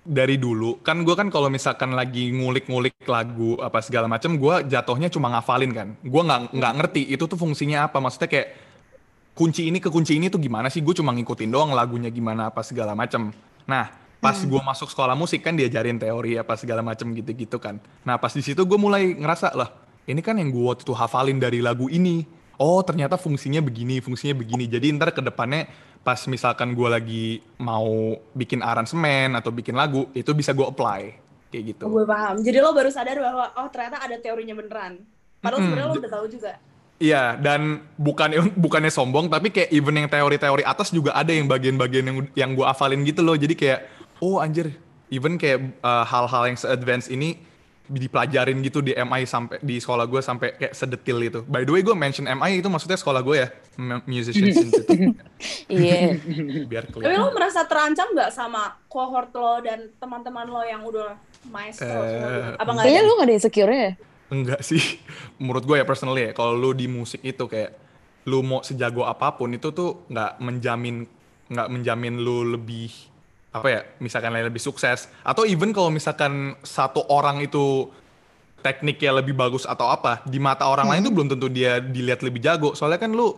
dari 0.00 0.40
dulu 0.40 0.80
kan 0.80 1.04
gue 1.04 1.12
kan 1.12 1.28
kalau 1.28 1.52
misalkan 1.52 1.92
lagi 1.92 2.32
ngulik-ngulik 2.32 3.04
lagu 3.06 3.54
apa 3.62 3.78
segala 3.84 4.10
macam, 4.10 4.34
gue 4.34 4.54
jatuhnya 4.66 5.08
cuma 5.08 5.30
ngafalin 5.38 5.72
kan. 5.72 5.88
Gue 6.02 6.22
nggak 6.26 6.56
nggak 6.56 6.72
ngerti 6.82 7.02
itu 7.14 7.24
tuh 7.24 7.38
fungsinya 7.38 7.86
apa. 7.86 8.02
Maksudnya 8.02 8.28
kayak 8.28 8.48
kunci 9.38 9.70
ini 9.70 9.78
ke 9.78 9.88
kunci 9.88 10.18
ini 10.18 10.26
tuh 10.26 10.42
gimana 10.42 10.66
sih? 10.68 10.82
Gue 10.82 10.92
cuma 10.98 11.14
ngikutin 11.14 11.50
doang 11.50 11.70
lagunya 11.72 12.10
gimana 12.10 12.50
apa 12.50 12.66
segala 12.66 12.98
macam. 12.98 13.30
Nah, 13.70 14.09
pas 14.20 14.36
gue 14.36 14.60
masuk 14.60 14.92
sekolah 14.92 15.16
musik 15.16 15.40
kan 15.40 15.56
diajarin 15.56 15.96
teori 15.96 16.36
apa 16.36 16.54
segala 16.60 16.84
macam 16.84 17.10
gitu-gitu 17.16 17.56
kan. 17.56 17.80
Nah, 18.04 18.20
pas 18.20 18.30
di 18.30 18.44
situ 18.44 18.60
gue 18.62 18.78
mulai 18.78 19.16
ngerasa 19.16 19.56
lah, 19.56 19.72
ini 20.04 20.20
kan 20.20 20.36
yang 20.36 20.52
gue 20.52 20.60
waktu 20.60 20.84
itu 20.84 20.92
hafalin 20.92 21.40
dari 21.40 21.64
lagu 21.64 21.88
ini. 21.88 22.28
Oh, 22.60 22.84
ternyata 22.84 23.16
fungsinya 23.16 23.64
begini, 23.64 24.04
fungsinya 24.04 24.36
begini. 24.36 24.68
Jadi 24.68 24.92
ntar 24.92 25.16
ke 25.16 25.24
depannya 25.24 25.64
pas 26.04 26.20
misalkan 26.28 26.76
gue 26.76 26.88
lagi 26.92 27.26
mau 27.56 28.20
bikin 28.36 28.60
aransemen 28.60 29.32
atau 29.32 29.48
bikin 29.48 29.72
lagu, 29.72 30.12
itu 30.12 30.28
bisa 30.36 30.52
gue 30.52 30.68
apply 30.68 31.16
kayak 31.48 31.64
gitu. 31.74 31.84
Gue 31.88 32.04
paham. 32.04 32.44
Jadi 32.44 32.60
lo 32.60 32.76
baru 32.76 32.92
sadar 32.92 33.16
bahwa 33.16 33.48
oh 33.56 33.68
ternyata 33.72 34.04
ada 34.04 34.16
teorinya 34.20 34.52
beneran. 34.52 35.00
Padahal 35.40 35.64
Mm-mm. 35.64 35.72
sebenarnya 35.72 35.88
lo 35.88 35.96
udah 35.96 36.12
tahu 36.12 36.26
juga. 36.28 36.52
Iya, 37.00 37.40
dan 37.40 37.80
bukannya 37.96 38.52
bukannya 38.64 38.92
sombong, 38.92 39.32
tapi 39.32 39.48
kayak 39.48 39.72
even 39.72 39.96
yang 39.96 40.08
teori-teori 40.12 40.62
atas 40.68 40.92
juga 40.92 41.16
ada 41.16 41.32
yang 41.32 41.48
bagian-bagian 41.48 42.04
yang 42.04 42.18
yang 42.36 42.50
gue 42.52 42.66
hafalin 42.68 43.00
gitu 43.08 43.24
loh. 43.24 43.34
Jadi 43.40 43.56
kayak, 43.56 43.99
oh 44.20 44.38
anjir, 44.38 44.72
even 45.08 45.34
kayak 45.34 45.76
uh, 45.80 46.04
hal-hal 46.04 46.46
yang 46.46 46.56
se-advance 46.56 47.08
ini 47.08 47.40
dipelajarin 47.86 48.62
gitu 48.62 48.78
di 48.78 48.94
MI 48.94 49.26
sampai 49.26 49.58
di 49.58 49.76
sekolah 49.76 50.06
gue 50.06 50.22
sampai 50.22 50.54
kayak 50.54 50.70
sedetil 50.72 51.18
itu. 51.20 51.40
By 51.42 51.66
the 51.66 51.74
way 51.74 51.82
gue 51.82 51.90
mention 51.90 52.22
MI 52.22 52.62
itu 52.62 52.70
maksudnya 52.70 52.94
sekolah 52.94 53.18
gue 53.18 53.36
ya, 53.36 53.48
M- 53.76 54.06
Musicians 54.06 54.54
Institute. 54.62 55.10
Iya. 55.66 56.14
Biar 56.70 56.86
Tapi 56.86 57.02
kelihatan. 57.02 57.18
lo 57.18 57.34
merasa 57.34 57.66
terancam 57.66 58.14
nggak 58.14 58.30
sama 58.30 58.78
cohort 58.86 59.34
lo 59.34 59.58
dan 59.58 59.90
teman-teman 59.98 60.46
lo 60.46 60.62
yang 60.62 60.86
udah 60.86 61.18
maestro? 61.44 61.90
Eh, 61.90 62.54
Apa 62.54 62.70
nggak 62.70 62.84
Kayaknya 62.86 63.02
ada? 63.02 63.08
lu 63.08 63.14
gak 63.16 63.26
ada 63.26 63.34
insecure 63.34 63.72
ya? 63.74 63.90
Enggak 64.30 64.60
sih. 64.62 64.82
Menurut 65.42 65.64
gue 65.64 65.76
ya 65.76 65.84
personally 65.84 66.22
ya, 66.24 66.32
kalau 66.32 66.54
lu 66.54 66.70
di 66.70 66.86
musik 66.86 67.18
itu 67.20 67.42
kayak 67.44 67.74
lu 68.22 68.46
mau 68.46 68.62
sejago 68.62 69.02
apa 69.02 69.34
pun 69.34 69.50
itu 69.50 69.74
tuh 69.74 70.06
nggak 70.06 70.38
menjamin 70.38 71.10
nggak 71.50 71.66
menjamin 71.66 72.22
lu 72.22 72.46
lebih 72.46 72.92
apa 73.50 73.66
ya 73.66 73.80
misalkan 73.98 74.30
lebih 74.34 74.62
sukses. 74.62 75.10
Atau 75.26 75.42
even 75.46 75.74
kalau 75.74 75.90
misalkan 75.90 76.54
satu 76.62 77.02
orang 77.10 77.42
itu 77.42 77.90
tekniknya 78.60 79.18
lebih 79.24 79.32
bagus 79.32 79.64
atau 79.64 79.88
apa 79.88 80.20
di 80.28 80.36
mata 80.36 80.68
orang 80.68 80.86
lain 80.86 81.02
tuh 81.08 81.12
belum 81.16 81.28
tentu 81.32 81.48
dia 81.48 81.80
dilihat 81.80 82.20
lebih 82.22 82.40
jago. 82.44 82.76
Soalnya 82.76 83.00
kan 83.00 83.10
lu 83.16 83.32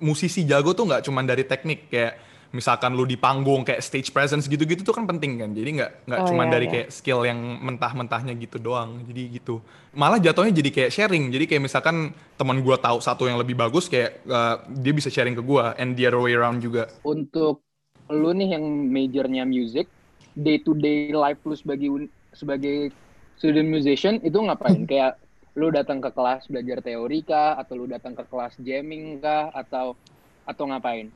musisi 0.00 0.46
jago 0.46 0.72
tuh 0.72 0.86
nggak 0.88 1.02
cuma 1.04 1.20
dari 1.26 1.44
teknik. 1.44 1.90
Kayak 1.90 2.14
misalkan 2.54 2.94
lu 2.96 3.04
di 3.04 3.18
panggung 3.20 3.66
kayak 3.66 3.82
stage 3.84 4.14
presence 4.14 4.46
gitu-gitu 4.48 4.86
tuh 4.86 4.94
kan 4.94 5.04
penting 5.04 5.36
kan. 5.42 5.50
Jadi 5.52 5.70
nggak 5.82 5.90
nggak 6.08 6.20
Oh, 6.22 6.26
cuma 6.30 6.42
iya, 6.46 6.52
dari 6.54 6.66
iya. 6.70 6.72
kayak 6.72 6.88
skill 6.94 7.20
yang 7.26 7.40
mentah-mentahnya 7.60 8.32
gitu 8.38 8.56
doang. 8.62 9.02
Jadi 9.04 9.22
gitu. 9.42 9.60
Malah 9.92 10.22
jatuhnya 10.22 10.54
jadi 10.54 10.70
kayak 10.70 10.90
sharing. 10.94 11.24
Jadi 11.34 11.44
kayak 11.50 11.62
misalkan 11.66 12.14
teman 12.38 12.62
gua 12.62 12.78
tahu 12.78 13.02
satu 13.02 13.26
yang 13.26 13.36
lebih 13.36 13.58
bagus 13.58 13.90
kayak 13.90 14.22
uh, 14.30 14.62
dia 14.70 14.94
bisa 14.94 15.10
sharing 15.10 15.34
ke 15.34 15.42
gua 15.42 15.74
and 15.76 15.98
the 15.98 16.06
other 16.06 16.22
way 16.22 16.32
around 16.32 16.62
juga. 16.62 16.86
Untuk 17.02 17.65
lu 18.10 18.30
nih 18.34 18.58
yang 18.58 18.64
majornya 18.90 19.44
music, 19.46 19.90
day 20.36 20.60
to 20.62 20.76
day 20.76 21.10
life 21.10 21.40
lu 21.42 21.54
sebagai 21.58 22.10
sebagai 22.36 22.92
student 23.38 23.68
musician 23.68 24.22
itu 24.22 24.36
ngapain? 24.36 24.86
Kayak 24.90 25.18
lu 25.56 25.72
datang 25.72 26.04
ke 26.04 26.12
kelas 26.12 26.52
belajar 26.52 26.84
teori 26.84 27.24
kah 27.24 27.56
atau 27.56 27.74
lu 27.80 27.88
datang 27.88 28.12
ke 28.12 28.24
kelas 28.28 28.60
jamming 28.60 29.24
kah 29.24 29.48
atau 29.56 29.96
atau 30.44 30.64
ngapain? 30.68 31.08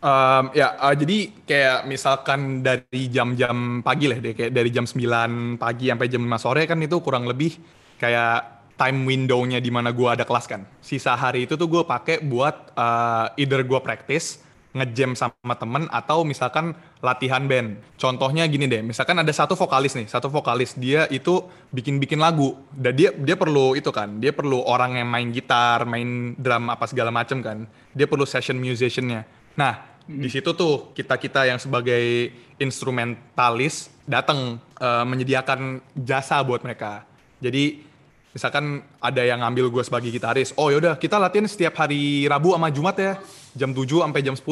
Um, 0.00 0.48
ya, 0.56 0.80
uh, 0.80 0.96
jadi 0.96 1.28
kayak 1.44 1.84
misalkan 1.84 2.64
dari 2.64 3.12
jam-jam 3.12 3.84
pagi 3.84 4.08
lah 4.08 4.16
deh, 4.16 4.32
kayak 4.32 4.48
dari 4.48 4.72
jam 4.72 4.88
9 4.88 5.60
pagi 5.60 5.92
sampai 5.92 6.08
jam 6.08 6.24
5 6.24 6.40
sore 6.40 6.64
kan 6.64 6.80
itu 6.80 6.96
kurang 7.04 7.28
lebih 7.28 7.60
kayak 8.00 8.64
time 8.80 9.04
window-nya 9.04 9.60
di 9.60 9.68
mana 9.68 9.92
gua 9.92 10.16
ada 10.16 10.24
kelas 10.24 10.48
kan. 10.48 10.64
Sisa 10.80 11.12
hari 11.12 11.44
itu 11.44 11.52
tuh 11.52 11.68
gue 11.68 11.84
pakai 11.84 12.24
buat 12.24 12.72
uh, 12.72 13.36
either 13.36 13.60
gua 13.60 13.84
practice, 13.84 14.40
ngejam 14.70 15.18
sama 15.18 15.54
temen, 15.58 15.90
atau 15.90 16.22
misalkan 16.22 16.78
latihan 17.02 17.42
band. 17.44 17.82
Contohnya 17.98 18.46
gini 18.46 18.70
deh, 18.70 18.86
misalkan 18.86 19.18
ada 19.18 19.32
satu 19.34 19.58
vokalis 19.58 19.98
nih, 19.98 20.06
satu 20.06 20.30
vokalis 20.30 20.78
dia 20.78 21.10
itu 21.10 21.42
bikin-bikin 21.74 22.22
lagu, 22.22 22.54
dan 22.70 22.94
dia 22.94 23.10
dia 23.14 23.34
perlu 23.34 23.74
itu 23.74 23.90
kan, 23.90 24.22
dia 24.22 24.30
perlu 24.30 24.62
orang 24.62 25.02
yang 25.02 25.08
main 25.10 25.28
gitar, 25.34 25.82
main 25.84 26.38
drum 26.38 26.70
apa 26.70 26.86
segala 26.86 27.10
macem 27.10 27.42
kan. 27.42 27.66
Dia 27.90 28.06
perlu 28.06 28.22
session 28.22 28.58
musiciannya. 28.62 29.26
Nah, 29.58 29.74
di 30.06 30.28
situ 30.30 30.54
tuh 30.54 30.94
kita-kita 30.94 31.46
yang 31.46 31.58
sebagai 31.58 32.30
instrumentalis 32.58 33.90
datang 34.06 34.62
eh, 34.78 35.04
menyediakan 35.06 35.82
jasa 35.98 36.42
buat 36.46 36.62
mereka. 36.62 37.06
Jadi 37.40 37.89
misalkan 38.30 38.84
ada 39.02 39.22
yang 39.22 39.42
ngambil 39.42 39.70
gue 39.70 39.82
sebagai 39.82 40.10
gitaris, 40.14 40.54
oh 40.54 40.70
yaudah 40.70 40.94
kita 40.98 41.18
latihan 41.18 41.46
setiap 41.50 41.74
hari 41.80 42.26
Rabu 42.30 42.54
sama 42.54 42.70
Jumat 42.70 42.96
ya, 42.98 43.12
jam 43.54 43.74
7 43.74 43.86
sampai 43.86 44.20
jam 44.22 44.34
10 44.38 44.46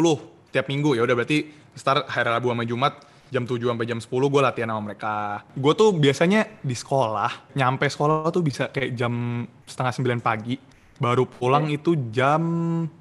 tiap 0.49 0.67
minggu 0.67 0.97
ya 0.97 1.05
udah 1.05 1.13
berarti 1.13 1.53
start 1.77 2.09
hari 2.09 2.29
Rabu 2.33 2.49
sama 2.51 2.65
Jumat 2.65 3.05
jam 3.29 3.45
7 3.45 3.61
sampai 3.61 3.87
jam 3.87 4.01
10 4.01 4.09
gue 4.09 4.41
latihan 4.41 4.69
sama 4.73 4.83
mereka. 4.93 5.45
Gue 5.53 5.73
tuh 5.77 5.93
biasanya 5.95 6.49
di 6.65 6.75
sekolah, 6.75 7.55
nyampe 7.55 7.85
sekolah 7.87 8.33
tuh 8.33 8.43
bisa 8.43 8.73
kayak 8.73 8.97
jam 8.97 9.45
setengah 9.69 10.21
9 10.21 10.25
pagi, 10.25 10.57
baru 10.99 11.29
pulang 11.29 11.69
itu 11.71 11.95
jam 12.11 12.43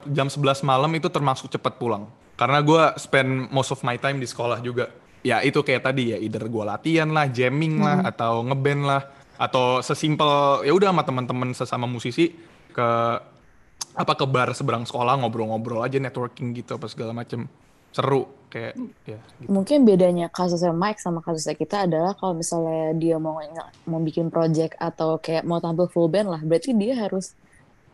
jam 0.05 0.27
11 0.29 0.67
malam 0.67 0.91
itu 0.93 1.07
termasuk 1.07 1.49
cepat 1.49 1.79
pulang. 1.79 2.05
Karena 2.37 2.61
gue 2.61 2.83
spend 3.01 3.49
most 3.49 3.73
of 3.73 3.81
my 3.81 3.97
time 3.97 4.21
di 4.21 4.27
sekolah 4.29 4.61
juga. 4.61 4.93
Ya 5.25 5.41
itu 5.41 5.59
kayak 5.65 5.89
tadi 5.89 6.13
ya, 6.13 6.17
either 6.21 6.45
gue 6.45 6.63
latihan 6.63 7.09
lah, 7.09 7.25
jamming 7.27 7.81
lah, 7.81 8.05
atau 8.05 8.45
ngeband 8.45 8.81
lah, 8.85 9.01
atau 9.37 9.85
sesimpel 9.85 10.65
ya 10.65 10.73
udah 10.73 10.89
sama 10.89 11.03
teman-teman 11.05 11.49
sesama 11.53 11.85
musisi 11.85 12.33
ke 12.73 12.89
apa 13.97 14.13
ke 14.13 14.25
bar 14.29 14.53
seberang 14.53 14.85
sekolah 14.85 15.17
ngobrol-ngobrol 15.21 15.81
aja 15.81 15.97
networking 15.97 16.53
gitu 16.53 16.77
apa 16.77 16.85
segala 16.89 17.13
macem 17.13 17.49
seru 17.93 18.29
kayak 18.53 18.73
ya 19.09 19.19
gitu. 19.41 19.49
Mungkin 19.49 19.83
bedanya 19.83 20.29
kasusnya 20.29 20.71
Mike 20.71 21.01
sama 21.01 21.19
kasusnya 21.25 21.55
kita 21.57 21.89
adalah 21.89 22.13
kalau 22.13 22.37
misalnya 22.37 22.93
dia 22.93 23.17
mau 23.17 23.41
mau 23.89 23.99
bikin 24.01 24.29
project 24.29 24.77
atau 24.77 25.17
kayak 25.17 25.43
mau 25.43 25.57
tampil 25.57 25.89
full 25.89 26.07
band 26.07 26.29
lah, 26.29 26.41
berarti 26.45 26.77
dia 26.77 26.93
harus 26.93 27.33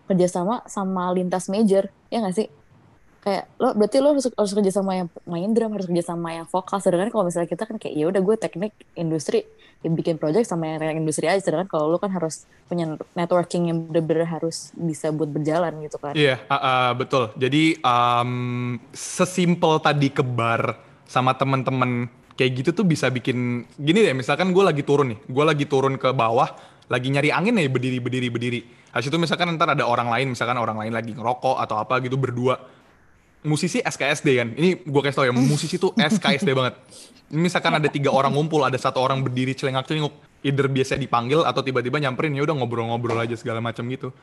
kerjasama 0.03 0.67
sama 0.67 1.15
lintas 1.15 1.47
major, 1.47 1.87
ya 2.11 2.19
nggak 2.19 2.35
sih? 2.35 2.47
Kayak 3.23 3.47
lo 3.55 3.71
berarti 3.71 3.97
lo 4.03 4.11
harus 4.11 4.27
harus 4.27 4.51
kerja 4.51 4.71
sama 4.75 4.99
yang 4.99 5.07
main 5.23 5.47
drum, 5.55 5.71
harus 5.71 5.87
kerja 5.87 6.11
sama 6.11 6.35
yang 6.35 6.43
vokal. 6.43 6.83
Sedangkan 6.83 7.07
kalau 7.07 7.23
misalnya 7.23 7.47
kita 7.47 7.63
kan 7.63 7.79
kayak 7.79 7.95
ya 7.95 8.05
udah 8.11 8.19
gue 8.19 8.35
teknik 8.35 8.75
industri, 8.99 9.47
ya 9.79 9.87
bikin 9.87 10.19
project 10.19 10.51
sama 10.51 10.75
yang, 10.75 10.91
yang 10.91 10.99
industri 10.99 11.31
aja. 11.31 11.39
Sedangkan 11.39 11.71
kalau 11.71 11.87
lo 11.87 12.03
kan 12.03 12.11
harus 12.11 12.43
punya 12.67 12.99
networking 13.15 13.71
yang 13.71 13.87
bener-bener 13.87 14.27
harus 14.27 14.75
bisa 14.75 15.15
buat 15.15 15.31
berjalan 15.31 15.71
gitu 15.87 15.95
kan. 16.03 16.11
Iya, 16.19 16.43
ah, 16.51 16.55
ah, 16.59 16.89
betul. 16.91 17.31
Jadi 17.39 17.79
um, 17.79 18.75
sesimpel 18.91 19.79
tadi 19.79 20.11
ke 20.11 20.19
bar 20.19 20.75
sama 21.07 21.31
temen-temen 21.31 22.11
kayak 22.35 22.51
gitu 22.59 22.69
tuh 22.75 22.83
bisa 22.83 23.07
bikin 23.07 23.63
gini 23.79 24.03
deh. 24.03 24.11
Misalkan 24.11 24.51
gue 24.51 24.63
lagi 24.67 24.83
turun 24.83 25.15
nih, 25.15 25.19
gue 25.31 25.43
lagi 25.47 25.63
turun 25.63 25.95
ke 25.95 26.11
bawah, 26.11 26.51
lagi 26.91 27.07
nyari 27.07 27.31
angin 27.31 27.55
nih 27.55 27.71
berdiri 27.71 28.03
berdiri 28.03 28.27
berdiri. 28.27 28.61
Habis 28.91 29.07
itu 29.07 29.17
misalkan 29.17 29.55
ntar 29.55 29.73
ada 29.73 29.87
orang 29.87 30.11
lain, 30.11 30.35
misalkan 30.35 30.59
orang 30.59 30.75
lain 30.75 30.93
lagi 30.93 31.15
ngerokok 31.15 31.57
atau 31.63 31.79
apa 31.79 32.03
gitu 32.03 32.19
berdua. 32.19 32.82
Musisi 33.43 33.79
SKSD 33.79 34.27
kan, 34.33 34.49
ini 34.55 34.79
gue 34.79 35.01
kasih 35.03 35.17
tau 35.17 35.25
ya, 35.27 35.33
musisi 35.33 35.75
tuh 35.75 35.91
SKSD 35.93 36.47
banget. 36.59 36.79
Misalkan 37.27 37.75
ada 37.75 37.87
tiga 37.87 38.07
orang 38.09 38.31
ngumpul, 38.31 38.63
ada 38.63 38.75
satu 38.75 38.97
orang 38.97 39.19
berdiri 39.19 39.51
celengak-celinguk, 39.51 40.11
either 40.41 40.67
biasa 40.67 40.95
dipanggil 40.95 41.43
atau 41.43 41.59
tiba-tiba 41.59 41.99
nyamperin 41.99 42.31
ya 42.33 42.43
udah 42.43 42.55
ngobrol-ngobrol 42.55 43.19
aja 43.19 43.35
segala 43.35 43.59
macam 43.59 43.83
gitu. 43.87 44.15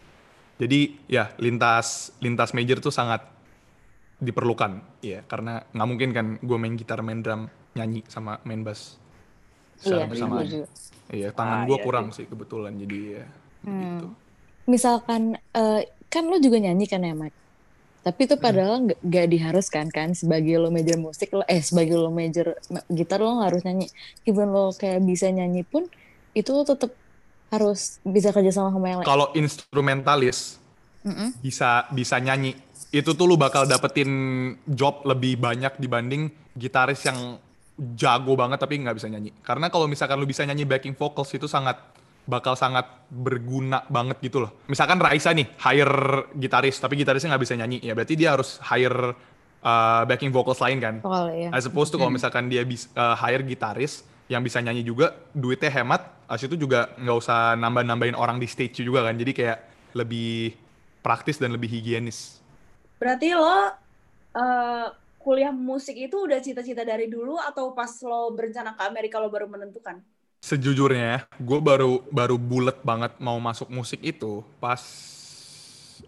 Jadi 0.56 1.04
ya 1.04 1.32
lintas 1.36 2.16
lintas 2.18 2.52
major 2.52 2.78
tuh 2.78 2.88
sangat 2.88 3.20
diperlukan, 4.16 5.00
ya 5.00 5.24
karena 5.24 5.64
nggak 5.66 5.88
mungkin 5.88 6.08
kan 6.12 6.26
gue 6.36 6.56
main 6.56 6.76
gitar, 6.76 7.00
main 7.00 7.20
drum, 7.20 7.48
nyanyi 7.72 8.04
sama 8.06 8.36
main 8.42 8.60
bass 8.60 9.00
Iya, 9.80 10.04
bersamaan. 10.04 10.44
setuju. 10.44 10.60
Iya 11.08 11.28
tangan 11.32 11.58
Ah, 11.58 11.66
gue 11.66 11.76
iya 11.76 11.84
kurang 11.84 12.06
sih 12.12 12.24
kebetulan 12.24 12.76
jadi 12.76 12.98
ya 13.16 13.24
gitu. 13.64 14.08
misalkan 14.64 15.22
eh, 15.50 15.80
kan 16.06 16.24
lo 16.24 16.36
juga 16.36 16.60
nyanyi 16.60 16.84
kan 16.84 17.00
ya 17.00 17.16
Mike 17.16 17.34
tapi 18.00 18.24
itu 18.24 18.40
padahal 18.40 18.88
nggak 18.88 19.00
nggak 19.04 19.26
diharuskan 19.28 19.86
kan 19.92 20.16
sebagai 20.16 20.56
lo 20.56 20.72
major 20.72 20.96
musik 20.96 21.36
lo 21.36 21.44
eh 21.44 21.60
sebagai 21.60 22.00
lo 22.00 22.08
major 22.08 22.56
ma- 22.72 22.86
gitar 22.88 23.20
lo 23.20 23.44
harus 23.44 23.60
nyanyi. 23.60 23.92
Even 24.24 24.48
lo 24.48 24.72
kayak 24.72 25.04
bisa 25.04 25.28
nyanyi 25.28 25.68
pun 25.68 25.84
itu 26.32 26.48
lo 26.48 26.64
tetap 26.64 26.96
harus 27.52 28.00
bisa 28.00 28.32
kerja 28.32 28.56
sama 28.56 28.72
sama 28.72 28.86
yang 28.88 28.98
lain. 29.04 29.08
Kalau 29.08 29.28
instrumentalis 29.36 30.56
Mm-mm. 31.04 31.36
bisa 31.44 31.84
bisa 31.92 32.16
nyanyi. 32.16 32.56
Itu 32.88 33.12
tuh 33.12 33.28
lu 33.28 33.36
bakal 33.36 33.68
dapetin 33.68 34.10
job 34.64 35.04
lebih 35.04 35.36
banyak 35.36 35.76
dibanding 35.76 36.32
gitaris 36.56 37.04
yang 37.04 37.36
jago 37.96 38.32
banget 38.32 38.64
tapi 38.64 38.80
nggak 38.80 38.96
bisa 38.96 39.12
nyanyi. 39.12 39.30
Karena 39.44 39.68
kalau 39.68 39.84
misalkan 39.84 40.16
lu 40.16 40.24
bisa 40.24 40.40
nyanyi 40.48 40.64
backing 40.64 40.96
vocals 40.96 41.28
itu 41.36 41.44
sangat 41.44 41.76
bakal 42.28 42.54
sangat 42.54 42.86
berguna 43.10 43.84
banget 43.90 44.20
gitu 44.22 44.44
loh 44.44 44.50
misalkan 44.70 45.00
Raisa 45.00 45.32
nih 45.34 45.46
hire 45.56 46.30
gitaris 46.36 46.78
tapi 46.78 47.00
gitarisnya 47.00 47.34
nggak 47.34 47.42
bisa 47.42 47.54
nyanyi 47.58 47.78
ya 47.82 47.92
berarti 47.96 48.14
dia 48.14 48.36
harus 48.36 48.60
hire 48.62 49.16
uh, 49.64 50.02
backing 50.06 50.30
vocals 50.30 50.60
lain 50.62 50.78
kan 50.78 50.94
Oh, 51.02 51.26
ya. 51.32 51.50
As 51.50 51.66
opposed 51.66 51.90
to 51.90 51.98
kalau 51.98 52.12
misalkan 52.12 52.46
dia 52.52 52.62
bisa 52.62 52.88
hire 52.94 53.42
gitaris 53.42 54.04
yang 54.30 54.46
bisa 54.46 54.62
nyanyi 54.62 54.86
juga, 54.86 55.10
duitnya 55.34 55.82
hemat, 55.82 56.06
as 56.30 56.38
itu 56.46 56.54
juga 56.54 56.94
nggak 56.94 57.16
usah 57.18 57.58
nambah-nambahin 57.58 58.14
orang 58.14 58.38
di 58.38 58.46
stage 58.46 58.78
juga 58.86 59.02
kan. 59.02 59.18
Jadi 59.18 59.34
kayak 59.34 59.58
lebih 59.98 60.54
praktis 61.02 61.42
dan 61.42 61.50
lebih 61.50 61.66
higienis. 61.66 62.38
Berarti 63.02 63.34
lo 63.34 63.74
eh, 64.38 64.86
kuliah 65.18 65.50
musik 65.50 65.98
itu 65.98 66.14
udah 66.14 66.38
cita-cita 66.38 66.86
dari 66.86 67.10
dulu 67.10 67.42
atau 67.42 67.74
pas 67.74 67.90
lo 68.06 68.30
berencana 68.30 68.78
ke 68.78 68.82
Amerika 68.86 69.18
lo 69.18 69.34
baru 69.34 69.50
menentukan? 69.50 69.98
Sejujurnya, 70.40 71.28
gue 71.36 71.60
baru 71.60 72.00
baru 72.08 72.40
bulet 72.40 72.80
banget 72.80 73.12
mau 73.20 73.36
masuk 73.36 73.68
musik 73.68 74.00
itu 74.00 74.40
pas 74.56 74.80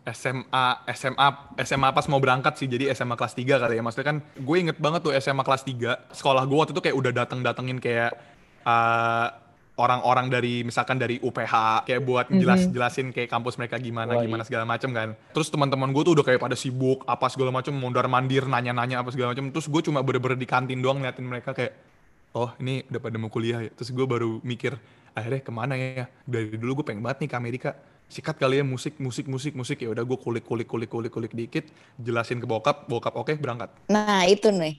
SMA, 0.08 0.66
SMA, 0.96 1.28
SMA 1.62 1.88
pas 1.92 2.06
mau 2.08 2.16
berangkat 2.16 2.56
sih, 2.56 2.66
jadi 2.66 2.96
SMA 2.96 3.12
kelas 3.12 3.36
3 3.36 3.60
kali 3.60 3.76
ya. 3.76 3.82
Maksudnya 3.84 4.08
kan 4.08 4.18
gue 4.24 4.56
inget 4.56 4.80
banget 4.80 5.04
tuh 5.04 5.12
SMA 5.20 5.44
kelas 5.44 5.62
3, 5.68 6.16
sekolah 6.16 6.42
gue 6.48 6.56
waktu 6.56 6.72
itu 6.72 6.80
kayak 6.80 6.96
udah 6.96 7.12
dateng-datengin 7.12 7.78
kayak 7.78 8.16
eh, 8.64 9.28
orang-orang 9.76 10.28
dari 10.28 10.64
misalkan 10.64 11.00
dari 11.00 11.16
UPH 11.20 11.84
kayak 11.88 12.00
buat 12.04 12.26
jelas 12.28 12.68
jelasin 12.68 13.08
kayak 13.08 13.32
kampus 13.32 13.56
mereka 13.56 13.80
gimana 13.80 14.20
gimana 14.20 14.44
iya. 14.44 14.48
segala 14.48 14.64
macem 14.64 14.90
kan. 14.92 15.16
Terus 15.32 15.48
teman-teman 15.48 15.92
gue 15.92 16.02
tuh 16.04 16.12
udah 16.16 16.24
kayak 16.24 16.40
pada 16.40 16.56
sibuk 16.56 17.04
apa 17.08 17.28
segala 17.32 17.52
macem 17.52 17.72
mondar 17.72 18.04
mandir 18.08 18.44
nanya-nanya 18.44 19.00
apa 19.00 19.12
segala 19.12 19.36
macem. 19.36 19.48
Terus 19.48 19.68
gue 19.68 19.82
cuma 19.92 20.04
bener-bener 20.04 20.40
di 20.40 20.48
kantin 20.48 20.80
doang 20.80 21.00
ngeliatin 21.00 21.24
mereka 21.24 21.56
kayak 21.56 21.91
oh 22.36 22.50
ini 22.62 22.84
udah 22.90 23.00
pada 23.02 23.16
mau 23.20 23.30
kuliah 23.32 23.60
ya. 23.66 23.70
Terus 23.76 23.90
gue 23.96 24.06
baru 24.08 24.40
mikir, 24.44 24.72
akhirnya 25.16 25.40
ke 25.44 25.52
mana 25.52 25.74
ya? 25.78 26.06
Dari 26.26 26.56
dulu 26.56 26.82
gue 26.82 26.86
pengen 26.92 27.02
banget 27.04 27.26
nih 27.26 27.30
ke 27.32 27.36
Amerika. 27.38 27.70
Sikat 28.12 28.36
kali 28.36 28.60
ya 28.60 28.64
musik, 28.66 29.00
musik, 29.00 29.26
musik, 29.28 29.52
musik. 29.56 29.78
Ya 29.80 29.88
udah 29.92 30.04
gue 30.04 30.18
kulik, 30.20 30.44
kulik, 30.44 30.68
kulik, 30.68 30.90
kulik, 30.92 31.12
kulik 31.12 31.32
dikit. 31.32 31.64
Jelasin 32.00 32.38
ke 32.42 32.46
bokap, 32.48 32.88
bokap 32.90 33.14
oke 33.16 33.32
berangkat. 33.40 33.70
Nah 33.92 34.22
itu 34.32 34.48
nih. 34.60 34.72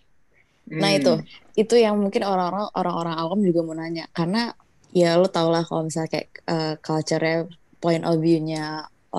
Nah 0.82 0.90
Hmm. 0.90 0.98
itu, 0.98 1.10
itu 1.62 1.76
yang 1.86 1.96
mungkin 2.04 2.24
orang-orang 2.32 2.68
orang-orang 2.80 3.16
awam 3.22 3.40
juga 3.48 3.62
mau 3.68 3.76
nanya 3.82 4.04
karena 4.18 4.40
ya 5.00 5.08
lo 5.22 5.28
tau 5.36 5.50
lah 5.54 5.64
kalau 5.70 5.84
misalnya 5.88 6.12
kayak 6.16 6.30
eh, 6.54 6.74
culture-nya, 6.86 7.36
point 7.82 8.04
of 8.10 8.18
view-nya 8.26 8.60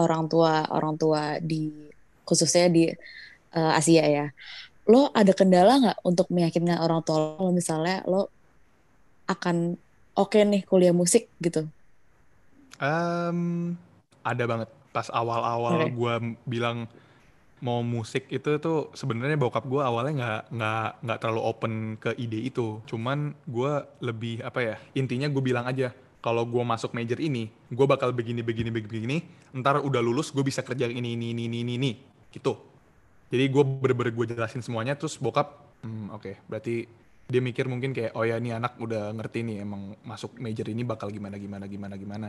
orang 0.03 0.23
tua 0.33 0.53
orang 0.77 0.95
tua 1.03 1.23
di 1.51 1.57
khususnya 2.29 2.65
di 2.77 2.81
eh, 3.59 3.73
Asia 3.81 4.05
ya. 4.17 4.25
Lo 4.85 5.09
ada 5.17 5.33
kendala 5.33 5.81
nggak 5.81 5.99
untuk 6.05 6.29
meyakinkan 6.29 6.81
orang 6.81 7.01
tua 7.01 7.17
lo 7.17 7.29
kalau 7.41 7.53
misalnya 7.57 8.05
lo 8.05 8.29
akan 9.25 9.81
oke 10.13 10.37
nih 10.37 10.63
kuliah 10.69 10.93
musik 10.93 11.33
gitu? 11.41 11.65
Em, 12.79 13.73
ada 14.21 14.45
banget. 14.45 14.69
Pas 14.93 15.09
awal-awal 15.11 15.89
Oke. 15.89 15.95
gue 15.95 16.15
bilang 16.47 16.87
mau 17.65 17.81
musik 17.81 18.29
itu 18.29 18.61
tuh 18.61 18.93
sebenarnya 18.93 19.41
bokap 19.41 19.65
gue 19.65 19.81
awalnya 19.81 20.13
nggak 20.21 20.43
nggak 20.53 20.89
nggak 21.01 21.19
terlalu 21.23 21.43
open 21.43 21.73
ke 21.97 22.11
ide 22.21 22.39
itu. 22.45 22.85
Cuman 22.85 23.33
gue 23.49 23.73
lebih 24.05 24.45
apa 24.45 24.61
ya? 24.61 24.77
Intinya 24.93 25.27
gue 25.33 25.43
bilang 25.43 25.65
aja 25.65 25.97
kalau 26.25 26.49
gue 26.49 26.65
masuk 26.65 26.97
major 26.97 27.21
ini, 27.21 27.53
gue 27.69 27.87
bakal 27.89 28.13
begini 28.17 28.41
begini 28.41 28.73
begini 28.73 28.91
begini. 28.97 29.17
Ntar 29.57 29.85
udah 29.85 30.01
lulus 30.01 30.33
gue 30.33 30.45
bisa 30.45 30.65
kerja 30.65 30.89
ini 30.89 31.17
ini 31.17 31.37
ini 31.37 31.45
ini, 31.49 31.75
ini. 31.77 31.93
gitu. 32.33 32.74
Jadi 33.35 33.51
gue 33.51 33.65
bener-bener 33.67 34.15
gue 34.15 34.27
jelasin 34.31 34.63
semuanya. 34.63 34.95
Terus 34.95 35.19
bokap, 35.19 35.59
hmm, 35.83 36.15
oke, 36.15 36.47
berarti 36.47 36.87
dia 37.27 37.41
mikir 37.43 37.67
mungkin 37.67 37.91
kayak 37.91 38.15
oh 38.15 38.23
ya 38.23 38.39
ini 38.39 38.55
anak 38.55 38.79
udah 38.79 39.11
ngerti 39.17 39.43
nih 39.43 39.65
emang 39.65 39.97
masuk 40.07 40.39
major 40.39 40.69
ini 40.71 40.87
bakal 40.87 41.11
gimana 41.11 41.35
gimana 41.35 41.67
gimana 41.67 41.99
gimana. 41.99 42.29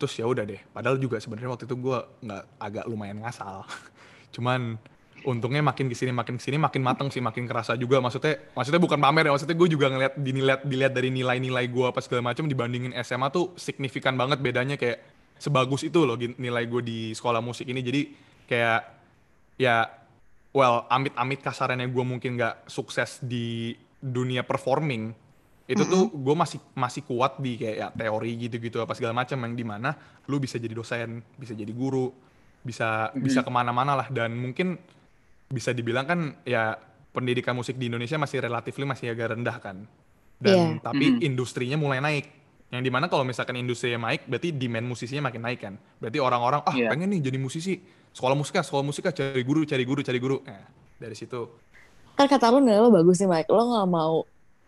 Terus 0.00 0.16
ya 0.16 0.24
udah 0.24 0.48
deh. 0.48 0.56
Padahal 0.72 0.96
juga 0.96 1.20
sebenarnya 1.20 1.52
waktu 1.52 1.68
itu 1.68 1.76
gue 1.76 1.98
nggak 2.24 2.44
agak 2.56 2.84
lumayan 2.88 3.20
ngasal. 3.20 3.68
Cuman 4.34 4.80
untungnya 5.28 5.60
makin 5.60 5.92
ke 5.92 5.96
sini 5.98 6.16
makin 6.16 6.40
ke 6.40 6.42
sini 6.48 6.56
makin 6.56 6.80
mateng 6.80 7.12
sih 7.12 7.20
makin 7.20 7.44
kerasa 7.44 7.76
juga. 7.76 8.00
Maksudnya 8.00 8.40
maksudnya 8.56 8.80
bukan 8.80 8.96
pamer 8.96 9.28
ya 9.28 9.36
maksudnya 9.36 9.56
gue 9.60 9.68
juga 9.68 9.92
ngeliat 9.92 10.14
dilihat 10.16 10.60
dilihat 10.64 10.92
dari 10.96 11.12
nilai-nilai 11.12 11.68
gue 11.68 11.84
apa 11.84 12.00
segala 12.00 12.32
macam 12.32 12.48
dibandingin 12.48 12.96
SMA 13.04 13.28
tuh 13.28 13.52
signifikan 13.60 14.16
banget 14.16 14.40
bedanya 14.40 14.80
kayak 14.80 15.04
sebagus 15.36 15.84
itu 15.84 16.00
loh 16.08 16.16
nilai 16.16 16.64
gue 16.64 16.80
di 16.80 16.98
sekolah 17.12 17.44
musik 17.44 17.68
ini. 17.68 17.84
Jadi 17.84 18.00
kayak 18.48 18.80
ya 19.60 19.99
well 20.50 20.86
amit-amit 20.90 21.40
kasarannya 21.40 21.86
gue 21.86 22.04
mungkin 22.04 22.36
nggak 22.36 22.66
sukses 22.66 23.22
di 23.22 23.74
dunia 24.00 24.42
performing 24.42 25.12
itu 25.70 25.86
tuh 25.86 26.10
gue 26.10 26.34
masih 26.34 26.58
masih 26.74 27.06
kuat 27.06 27.38
di 27.38 27.54
kayak 27.54 27.76
ya, 27.78 27.88
teori 27.94 28.34
gitu-gitu 28.34 28.82
apa 28.82 28.90
segala 28.98 29.14
macam 29.14 29.38
yang 29.46 29.54
di 29.54 29.62
mana 29.62 29.94
lu 30.26 30.42
bisa 30.42 30.58
jadi 30.58 30.74
dosen 30.74 31.22
bisa 31.38 31.54
jadi 31.54 31.70
guru 31.70 32.10
bisa 32.60 33.14
bisa 33.14 33.40
ke 33.40 33.48
mana-mana 33.48 33.94
lah. 33.94 34.08
Dan 34.10 34.36
mungkin 34.36 34.76
bisa 35.46 35.70
dibilang 35.70 36.06
kan 36.10 36.20
ya 36.44 36.74
pendidikan 37.14 37.54
musik 37.54 37.78
di 37.78 37.86
Indonesia 37.86 38.18
masih 38.18 38.42
relatif 38.42 38.76
masih 38.82 39.14
agak 39.14 39.38
rendah 39.38 39.56
kan. 39.62 39.86
Dan 40.40 40.80
Iya. 40.80 40.82
tapi 40.82 41.06
Mhm. 41.06 41.20
industrinya 41.22 41.76
mulai 41.78 42.00
naik 42.02 42.26
yang 42.70 42.80
di 42.80 42.90
mana 42.90 43.06
kalau 43.06 43.22
misalkan 43.22 43.58
industrinya 43.58 44.06
naik 44.06 44.24
berarti 44.24 44.54
demand 44.54 44.86
musisinya 44.86 45.26
makin 45.26 45.42
naik 45.42 45.58
kan 45.60 45.74
berarti 45.98 46.18
orang-orang 46.18 46.62
ah 46.62 46.70
Iya. 46.70 46.88
pengen 46.88 47.10
nih 47.10 47.20
jadi 47.20 47.36
musisi 47.36 47.82
sekolah 48.10 48.34
musik 48.34 48.54
ah 48.56 48.64
sekolah 48.64 48.82
musik 48.82 49.02
ah 49.04 49.12
cari 49.12 49.42
guru 49.42 49.66
cari 49.66 49.82
guru 49.82 50.00
cari 50.00 50.18
guru 50.18 50.38
nah, 50.42 50.64
dari 50.96 51.14
situ 51.14 51.50
Kan 52.10 52.28
kata 52.28 52.46
lo 52.48 52.60
nilai 52.60 52.76
lo 52.76 52.92
bagus 52.92 53.16
nih 53.16 53.26
Mike, 53.26 53.48
lo 53.48 53.62
nggak 53.64 53.88
mau 53.88 54.22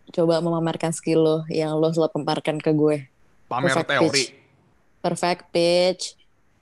coba 0.09 0.41
memamerkan 0.41 0.89
skill 0.89 1.21
lo 1.21 1.37
yang 1.47 1.77
lo 1.77 1.87
selalu 1.87 2.11
pamerkan 2.17 2.57
ke 2.57 2.73
gue. 2.73 3.05
pamer 3.45 3.69
Perfect 3.69 3.87
teori 3.87 4.09
pitch. 4.09 4.33
Perfect 4.99 5.41
pitch. 5.53 6.03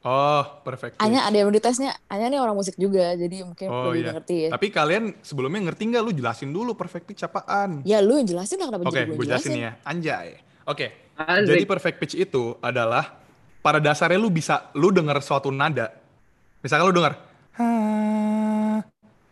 oh 0.02 0.44
perfect 0.62 1.00
pitch. 1.00 1.06
ada 1.08 1.32
yang 1.32 1.48
di 1.48 1.58
tesnya, 1.58 1.96
Anya 2.06 2.28
nih 2.28 2.38
orang 2.38 2.54
musik 2.54 2.76
juga, 2.76 3.14
jadi 3.14 3.42
mungkin 3.42 3.66
Oh 3.66 3.88
lebih 3.88 4.04
iya. 4.04 4.12
ngerti 4.12 4.36
ya. 4.36 4.50
Tapi 4.52 4.68
kalian 4.68 5.04
sebelumnya 5.22 5.62
ngerti 5.64 5.84
nggak? 5.88 6.04
Lu 6.04 6.12
jelasin 6.12 6.50
dulu 6.52 6.76
perfect 6.76 7.06
pitch 7.08 7.24
apaan. 7.24 7.82
Ya 7.82 8.04
lu 8.04 8.18
yang 8.18 8.28
jelasin 8.28 8.60
lah 8.60 8.68
kenapa 8.68 8.84
Oke, 8.84 8.92
jadi 8.92 9.08
gue 9.08 9.16
gue 9.16 9.26
jelasin. 9.26 9.52
jelasin 9.56 9.64
ya. 9.64 9.72
Anjay. 9.88 10.28
Oke. 10.68 11.01
Asik. 11.28 11.50
Jadi 11.54 11.64
perfect 11.70 11.98
pitch 12.02 12.16
itu 12.18 12.58
adalah 12.62 13.18
pada 13.62 13.78
dasarnya 13.78 14.18
lu 14.18 14.34
bisa 14.34 14.74
lu 14.74 14.90
denger 14.90 15.22
suatu 15.22 15.54
nada. 15.54 15.94
Misalkan 16.62 16.86
lu 16.90 16.96
denger 16.98 17.14
"Ha", 17.58 17.66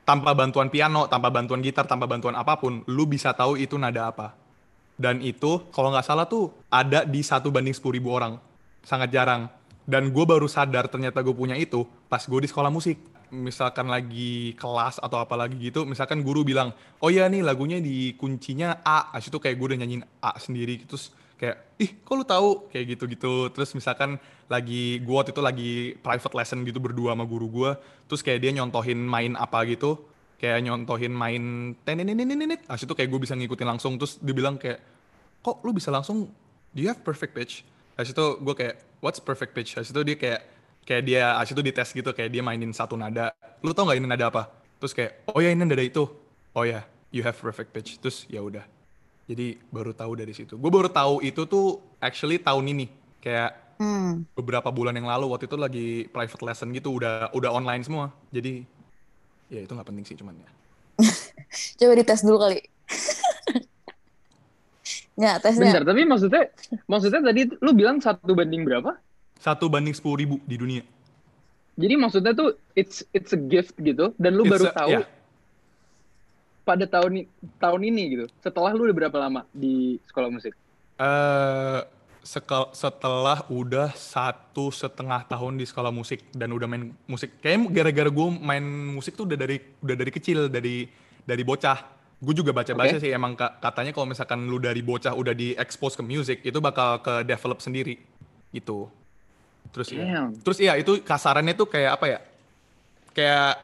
tanpa 0.06 0.34
bantuan 0.34 0.74
piano, 0.74 1.06
tanpa 1.06 1.30
bantuan 1.30 1.62
gitar, 1.62 1.86
tanpa 1.86 2.10
bantuan 2.10 2.34
apa 2.34 2.58
pun, 2.58 2.82
lu 2.90 3.06
bisa 3.06 3.30
tahu 3.38 3.62
itu 3.62 3.78
nada 3.78 4.10
apa. 4.10 4.34
Dan 5.00 5.22
itu 5.22 5.70
kalau 5.70 5.94
nggak 5.94 6.04
salah 6.04 6.26
tuh 6.26 6.50
ada 6.68 7.06
di 7.06 7.22
satu 7.22 7.54
banding 7.54 7.72
10.000 7.78 7.94
ribu 7.94 8.10
orang. 8.12 8.42
Sangat 8.84 9.14
jarang. 9.14 9.48
Dan 9.88 10.12
gue 10.14 10.26
baru 10.28 10.46
sadar 10.46 10.86
ternyata 10.92 11.24
gue 11.24 11.34
punya 11.34 11.56
itu 11.58 11.88
pas 12.12 12.20
gue 12.20 12.40
di 12.42 12.50
sekolah 12.50 12.70
musik. 12.74 13.00
Misalkan 13.30 13.86
lagi 13.86 14.58
kelas 14.58 14.98
atau 14.98 15.22
apa 15.22 15.38
lagi 15.38 15.54
gitu, 15.62 15.86
misalkan 15.86 16.26
guru 16.26 16.42
bilang, 16.42 16.74
oh 16.98 17.14
ya 17.14 17.30
nih 17.30 17.46
lagunya 17.46 17.78
di 17.78 18.18
kuncinya 18.18 18.82
A. 18.82 19.14
Abis 19.14 19.30
itu 19.30 19.38
kayak 19.38 19.56
gue 19.56 19.68
udah 19.70 19.80
nyanyiin 19.86 20.04
A 20.20 20.34
sendiri. 20.42 20.82
Terus 20.90 21.14
kayak, 21.40 21.80
ih 21.80 21.96
kok 22.04 22.14
lu 22.20 22.28
tahu? 22.28 22.50
Kayak 22.68 23.00
gitu-gitu. 23.00 23.48
Terus 23.56 23.72
misalkan 23.72 24.20
lagi, 24.52 25.00
gue 25.00 25.16
waktu 25.16 25.32
itu 25.32 25.42
lagi 25.42 25.72
private 26.04 26.36
lesson 26.36 26.68
gitu 26.68 26.84
berdua 26.84 27.16
sama 27.16 27.24
guru 27.24 27.48
gue. 27.48 27.72
Terus 28.12 28.20
kayak 28.20 28.40
dia 28.44 28.52
nyontohin 28.60 29.00
main 29.00 29.40
apa 29.40 29.64
gitu 29.64 29.98
kayak 30.40 30.64
nyontohin 30.64 31.12
main 31.12 31.76
tenenenenenet 31.84 32.64
Habis 32.66 32.88
itu 32.88 32.96
kayak 32.96 33.12
gue 33.12 33.20
bisa 33.20 33.36
ngikutin 33.36 33.68
langsung 33.68 34.00
terus 34.00 34.16
dia 34.24 34.32
bilang 34.32 34.56
kayak 34.56 34.80
kok 35.44 35.60
lu 35.68 35.76
bisa 35.76 35.92
langsung 35.92 36.32
do 36.72 36.80
you 36.80 36.88
have 36.88 37.04
perfect 37.04 37.36
pitch? 37.36 37.68
Habis 38.00 38.16
itu 38.16 38.26
gue 38.40 38.56
kayak 38.56 38.76
what's 39.04 39.20
perfect 39.20 39.52
pitch? 39.52 39.76
Habis 39.76 39.92
itu 39.92 40.02
dia 40.08 40.16
kayak 40.16 40.42
kayak 40.88 41.04
dia 41.04 41.24
habis 41.36 41.52
itu 41.52 41.62
dites 41.62 41.90
gitu 41.92 42.10
kayak 42.16 42.32
dia 42.32 42.40
mainin 42.40 42.72
satu 42.72 42.96
nada. 42.96 43.36
Lu 43.60 43.76
tau 43.76 43.84
nggak 43.84 44.00
ini 44.00 44.08
nada 44.08 44.32
apa? 44.32 44.48
Terus 44.80 44.96
kayak 44.96 45.12
oh 45.28 45.40
ya 45.44 45.52
ini 45.52 45.60
nada 45.60 45.84
itu. 45.84 46.08
Oh 46.56 46.64
ya 46.64 46.88
you 47.12 47.20
have 47.22 47.36
perfect 47.36 47.76
pitch. 47.76 48.00
Terus 48.00 48.24
ya 48.32 48.40
udah 48.40 48.64
jadi 49.30 49.62
baru 49.70 49.94
tahu 49.94 50.18
dari 50.18 50.34
situ 50.34 50.58
gue 50.58 50.72
baru 50.74 50.90
tahu 50.90 51.22
itu 51.22 51.46
tuh 51.46 51.78
actually 52.02 52.42
tahun 52.42 52.66
ini 52.68 52.86
kayak 53.22 53.70
Hmm. 53.80 54.28
beberapa 54.36 54.68
bulan 54.76 54.92
yang 54.92 55.08
lalu 55.08 55.32
waktu 55.32 55.48
itu 55.48 55.56
lagi 55.56 55.88
private 56.12 56.44
lesson 56.44 56.76
gitu 56.76 56.92
udah 56.92 57.32
udah 57.32 57.48
online 57.48 57.80
semua 57.80 58.12
jadi 58.28 58.68
ya 59.48 59.64
itu 59.64 59.72
nggak 59.72 59.88
penting 59.88 60.04
sih 60.04 60.20
cuman 60.20 60.36
ya 60.36 60.50
Coba 61.80 61.94
dites 61.96 62.22
dulu 62.22 62.38
kali. 62.38 62.60
ya, 65.16 65.40
tesnya. 65.40 65.72
Bentar, 65.72 65.84
tapi 65.88 66.02
maksudnya 66.04 66.44
maksudnya 66.86 67.22
tadi 67.24 67.42
lu 67.60 67.72
bilang 67.72 67.98
satu 68.00 68.32
banding 68.36 68.68
berapa? 68.68 69.00
satu 69.40 69.72
banding 69.72 69.96
sepuluh 69.96 70.20
ribu 70.20 70.36
di 70.44 70.60
dunia 70.60 70.84
Jadi 71.80 71.94
maksudnya 71.96 72.36
tuh 72.36 72.60
it's 72.76 73.08
it's 73.16 73.32
a 73.32 73.40
gift 73.40 73.72
gitu 73.80 74.12
dan 74.20 74.36
lu 74.36 74.44
It's 74.44 74.52
baru 74.52 74.66
a- 74.68 74.76
tahu 74.76 74.90
ya. 74.92 75.00
Pada 76.64 76.86
tahun 76.86 77.26
tahun 77.58 77.82
ini 77.88 78.04
gitu. 78.14 78.26
Setelah 78.40 78.72
lu 78.76 78.86
udah 78.86 78.96
berapa 78.96 79.18
lama 79.18 79.42
di 79.52 79.98
sekolah 80.08 80.30
musik? 80.30 80.54
eh 81.00 81.80
sekel- 82.20 82.72
setelah 82.76 83.48
udah 83.48 83.96
satu 83.96 84.68
setengah 84.68 85.24
tahun 85.24 85.56
di 85.56 85.64
sekolah 85.64 85.90
musik 85.96 86.20
dan 86.36 86.52
udah 86.52 86.68
main 86.68 86.92
musik 87.08 87.40
kayaknya 87.40 87.72
gara-gara 87.72 88.12
gue 88.12 88.28
main 88.44 88.66
musik 88.92 89.16
tuh 89.16 89.24
udah 89.24 89.40
dari 89.40 89.64
udah 89.80 89.96
dari 89.96 90.12
kecil 90.12 90.52
dari 90.52 90.84
dari 91.24 91.44
bocah 91.48 91.80
gue 92.20 92.36
juga 92.36 92.52
baca-baca 92.52 93.00
Oke. 93.00 93.04
sih 93.08 93.16
emang 93.16 93.40
ka- 93.40 93.56
katanya 93.64 93.96
kalau 93.96 94.12
misalkan 94.12 94.44
lu 94.44 94.60
dari 94.60 94.84
bocah 94.84 95.16
udah 95.16 95.32
di 95.32 95.56
expose 95.56 95.96
ke 95.96 96.04
musik 96.04 96.44
itu 96.44 96.60
bakal 96.60 97.00
ke 97.00 97.24
develop 97.24 97.64
sendiri 97.64 97.96
gitu 98.52 98.92
terus 99.72 99.88
ya 99.96 100.04
Damn. 100.04 100.36
terus 100.44 100.60
iya 100.60 100.76
itu 100.76 101.00
kasarannya 101.00 101.56
tuh 101.56 101.72
kayak 101.72 101.96
apa 101.96 102.06
ya 102.12 102.20
kayak 103.16 103.64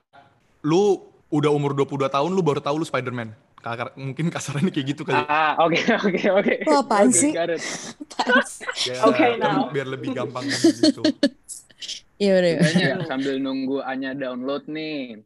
lu 0.64 1.04
udah 1.28 1.50
umur 1.50 1.74
22 1.74 2.06
tahun 2.06 2.30
lu 2.30 2.42
baru 2.42 2.60
tahu 2.60 2.80
lu 2.80 2.86
Spider-Man 2.86 3.34
Kakar- 3.58 3.98
mungkin 3.98 4.30
kasarannya 4.30 4.70
kayak 4.70 4.88
gitu 4.94 5.02
kali 5.02 5.18
Ah, 5.18 5.58
oke 5.58 5.74
oke 6.06 6.22
oke. 6.32 6.54
Lu 6.64 6.74
apaan 6.78 7.10
Oke, 7.10 7.18
sih? 7.18 7.32
Ya, 7.34 7.50
Okay, 9.10 9.30
kan 9.36 9.66
now. 9.66 9.74
biar 9.74 9.90
lebih 9.90 10.14
gampang 10.14 10.46
gitu. 10.46 11.02
Iya 12.16 12.34
udah. 12.38 12.54
Sambil 13.04 13.42
nunggu 13.42 13.82
Anya 13.82 14.14
download 14.14 14.70
nih. 14.70 15.18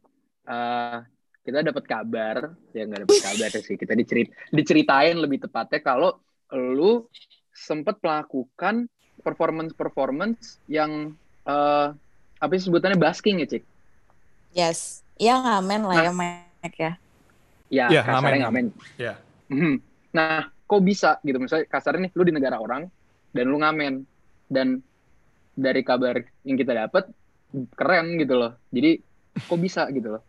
eh 0.42 0.98
kita 1.40 1.60
dapat 1.62 1.84
kabar, 1.84 2.36
ya 2.72 2.84
nggak 2.84 3.04
dapat 3.04 3.18
kabar 3.22 3.50
sih. 3.54 3.76
Kita 3.76 3.92
dicerit 3.92 4.32
diceritain 4.48 5.14
lebih 5.14 5.36
tepatnya 5.38 5.78
kalau 5.78 6.16
lu 6.50 7.04
sempat 7.52 8.00
melakukan 8.00 8.88
performance-performance 9.20 10.64
yang 10.66 11.12
eh 11.44 11.88
apa 12.36 12.52
sih 12.56 12.66
sebutannya 12.66 12.96
basking 12.96 13.44
ya, 13.44 13.52
Cik? 13.52 13.64
Yes. 14.50 15.04
Ya 15.20 15.36
ngamen 15.36 15.80
lah 15.84 15.96
ya, 16.00 16.12
Mike 16.16 16.78
ya. 16.80 16.92
Ya, 17.68 17.86
Iya, 17.92 18.02
kasarnya 18.02 18.48
ngamen, 18.48 18.66
ngamen. 18.72 18.96
Ya. 18.96 19.14
Nah, 20.16 20.50
kok 20.64 20.82
bisa 20.82 21.20
gitu? 21.22 21.38
Misalnya 21.38 21.68
kasarnya 21.68 22.08
nih, 22.08 22.12
lu 22.16 22.22
di 22.24 22.32
negara 22.34 22.56
orang 22.58 22.88
dan 23.30 23.44
lu 23.46 23.60
ngamen 23.60 24.02
dan 24.50 24.80
dari 25.54 25.84
kabar 25.84 26.18
yang 26.42 26.56
kita 26.56 26.72
dapat 26.72 27.12
keren 27.76 28.16
gitu 28.16 28.34
loh. 28.34 28.56
Jadi 28.72 28.98
kok 29.46 29.60
bisa 29.60 29.86
gitu 29.92 30.18
loh? 30.18 30.22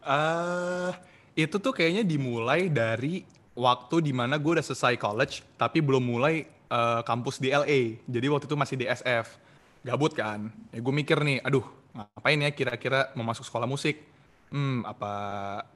eh 0.00 0.92
itu 1.34 1.56
tuh 1.60 1.72
kayaknya 1.76 2.02
dimulai 2.06 2.72
dari 2.72 3.22
waktu 3.52 4.00
di 4.00 4.12
mana 4.16 4.40
gue 4.40 4.56
udah 4.56 4.64
selesai 4.64 4.96
college 4.96 5.44
tapi 5.60 5.82
belum 5.84 6.00
mulai 6.00 6.48
uh, 6.72 7.00
kampus 7.04 7.38
di 7.38 7.52
LA. 7.52 8.00
Jadi 8.08 8.26
waktu 8.28 8.46
itu 8.48 8.56
masih 8.56 8.76
di 8.80 8.86
SF. 8.88 9.49
Gabut 9.80 10.12
kan. 10.12 10.52
Ya 10.70 10.78
gue 10.80 10.94
mikir 10.94 11.18
nih, 11.20 11.40
aduh 11.40 11.64
ngapain 11.90 12.38
ya 12.38 12.50
kira-kira 12.52 13.10
mau 13.16 13.24
masuk 13.24 13.46
sekolah 13.46 13.66
musik. 13.66 14.08
Hmm, 14.50 14.82
apa 14.82 15.14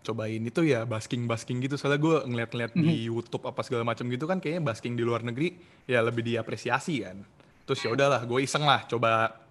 cobain 0.03 0.43
itu 0.43 0.67
ya 0.67 0.83
basking-basking 0.83 1.63
gitu. 1.63 1.79
Soalnya 1.79 2.03
gue 2.03 2.17
ngeliat-ngeliat 2.27 2.73
di 2.75 3.07
YouTube 3.07 3.47
apa 3.47 3.63
segala 3.63 3.87
macam 3.87 4.11
gitu 4.11 4.27
kan 4.27 4.43
kayaknya 4.43 4.67
basking 4.67 4.99
di 4.99 5.07
luar 5.07 5.23
negeri 5.23 5.55
ya 5.87 6.03
lebih 6.03 6.27
diapresiasi 6.27 7.07
kan. 7.07 7.23
Terus 7.65 7.81
ya 7.81 7.95
udahlah, 7.95 8.27
gue 8.27 8.45
iseng 8.45 8.67
lah 8.67 8.83
coba 8.85 9.45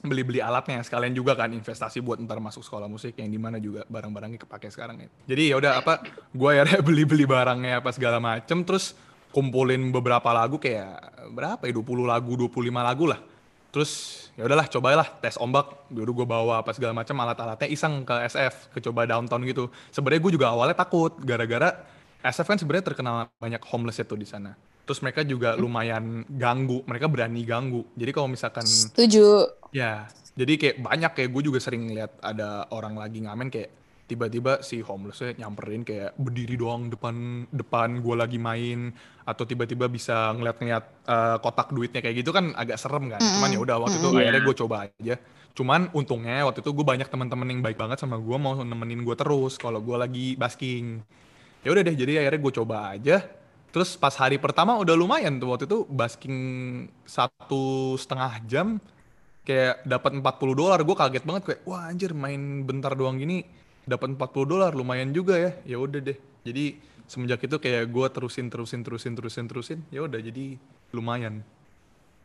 beli-beli 0.00 0.40
alatnya 0.40 0.80
sekalian 0.80 1.12
juga 1.12 1.36
kan 1.36 1.52
investasi 1.52 2.00
buat 2.00 2.16
ntar 2.24 2.40
masuk 2.40 2.64
sekolah 2.64 2.88
musik 2.88 3.20
yang 3.20 3.28
di 3.28 3.36
mana 3.36 3.60
juga 3.60 3.84
barang-barangnya 3.84 4.40
kepake 4.48 4.72
sekarang 4.72 4.96
ya. 5.04 5.08
Jadi 5.28 5.42
ya 5.52 5.54
udah 5.60 5.72
apa 5.76 6.00
gue 6.32 6.48
akhirnya 6.48 6.80
beli-beli 6.88 7.28
barangnya 7.28 7.84
apa 7.84 7.92
segala 7.92 8.16
macem 8.16 8.64
terus 8.64 8.96
kumpulin 9.30 9.92
beberapa 9.92 10.32
lagu 10.32 10.56
kayak 10.56 11.28
berapa 11.36 11.62
ya 11.68 11.72
20 11.76 12.08
lagu 12.08 12.32
25 12.32 12.72
lagu 12.80 13.04
lah. 13.06 13.20
Terus 13.70 13.90
ya 14.34 14.46
udahlah 14.46 14.66
cobalah 14.66 15.06
tes 15.22 15.38
ombak 15.38 15.90
dulu 15.90 16.22
gue 16.22 16.26
bawa 16.26 16.62
apa 16.62 16.74
segala 16.74 16.94
macam 16.94 17.14
alat-alatnya 17.22 17.68
iseng 17.70 18.02
ke 18.02 18.14
SF 18.26 18.74
ke 18.74 18.78
coba 18.82 19.06
downtown 19.06 19.42
gitu. 19.46 19.70
Sebenarnya 19.94 20.20
gue 20.26 20.32
juga 20.34 20.46
awalnya 20.50 20.74
takut 20.74 21.14
gara-gara 21.22 21.86
SF 22.20 22.46
kan 22.50 22.58
sebenarnya 22.58 22.84
terkenal 22.92 23.14
banyak 23.38 23.62
homeless 23.70 24.02
itu 24.02 24.18
di 24.18 24.26
sana. 24.28 24.52
Terus 24.84 25.00
mereka 25.06 25.22
juga 25.22 25.54
lumayan 25.54 26.26
ganggu, 26.26 26.82
mereka 26.82 27.06
berani 27.06 27.46
ganggu. 27.46 27.86
Jadi 27.94 28.10
kalau 28.10 28.26
misalkan 28.26 28.66
Setuju. 28.66 29.46
Ya, 29.70 30.10
jadi 30.34 30.58
kayak 30.58 30.76
banyak 30.82 31.12
kayak 31.14 31.30
gue 31.30 31.42
juga 31.46 31.58
sering 31.62 31.94
lihat 31.94 32.18
ada 32.18 32.66
orang 32.74 32.98
lagi 32.98 33.22
ngamen 33.22 33.54
kayak 33.54 33.79
tiba-tiba 34.10 34.52
si 34.66 34.82
homelessnya 34.82 35.38
nyamperin 35.40 35.82
kayak 35.86 36.10
berdiri 36.18 36.58
doang 36.58 36.90
depan 36.90 37.14
depan 37.54 38.02
gue 38.04 38.14
lagi 38.18 38.38
main 38.42 38.90
atau 39.22 39.44
tiba-tiba 39.46 39.86
bisa 39.86 40.34
ngeliat-ngeliat 40.34 40.84
eh, 41.06 41.36
kotak 41.44 41.68
duitnya 41.70 42.00
kayak 42.02 42.16
gitu 42.20 42.30
kan 42.34 42.50
agak 42.58 42.76
serem 42.82 43.06
kan. 43.12 43.22
Cuman 43.30 43.48
ya 43.54 43.60
udah 43.62 43.76
waktu 43.86 43.96
itu 44.02 44.08
Mm-mm. 44.10 44.20
akhirnya 44.20 44.42
Iya. 44.42 44.48
gue 44.50 44.56
coba 44.66 44.76
aja. 44.90 45.14
Cuman 45.56 45.80
untungnya 45.94 46.42
waktu 46.46 46.60
itu 46.64 46.70
gue 46.74 46.86
banyak 46.86 47.08
teman-teman 47.12 47.46
yang 47.52 47.60
baik 47.62 47.78
banget 47.78 47.98
sama 48.02 48.16
gue 48.18 48.36
mau 48.36 48.54
nemenin 48.58 49.00
gue 49.06 49.16
terus 49.18 49.54
kalau 49.56 49.78
gue 49.78 49.96
lagi 49.96 50.26
basking. 50.34 51.02
Ya 51.64 51.70
udah 51.74 51.82
deh, 51.84 51.96
jadi 51.96 52.12
akhirnya 52.24 52.40
gue 52.40 52.52
coba 52.62 52.76
aja. 52.96 53.16
Terus 53.70 53.94
pas 53.94 54.14
hari 54.18 54.36
pertama 54.42 54.74
udah 54.82 54.94
lumayan 54.98 55.38
tuh 55.38 55.54
waktu 55.54 55.64
itu 55.70 55.78
basking 55.86 56.38
satu 57.06 57.94
setengah 57.94 58.32
jam 58.50 58.68
kayak 59.46 59.82
dapat 59.88 60.12
40 60.20 60.54
dolar 60.54 60.78
gue 60.84 60.96
kaget 60.96 61.24
banget 61.24 61.42
kayak 61.48 61.60
wah 61.66 61.88
anjir 61.88 62.12
main 62.12 62.62
bentar 62.68 62.92
doang 62.94 63.16
gini 63.18 63.42
dapat 63.90 64.14
40 64.14 64.22
dolar 64.46 64.70
lumayan 64.70 65.10
juga 65.10 65.34
ya. 65.34 65.50
Ya 65.66 65.76
udah 65.76 65.98
deh. 66.00 66.14
Jadi 66.40 66.78
semenjak 67.04 67.42
itu 67.42 67.56
kayak 67.56 67.84
gue 67.84 68.06
terusin 68.08 68.46
terusin 68.46 68.80
terusin 68.80 69.12
terusin 69.12 69.44
terusin 69.44 69.78
ya 69.90 70.00
udah 70.00 70.16
jadi 70.16 70.54
lumayan. 70.90 71.42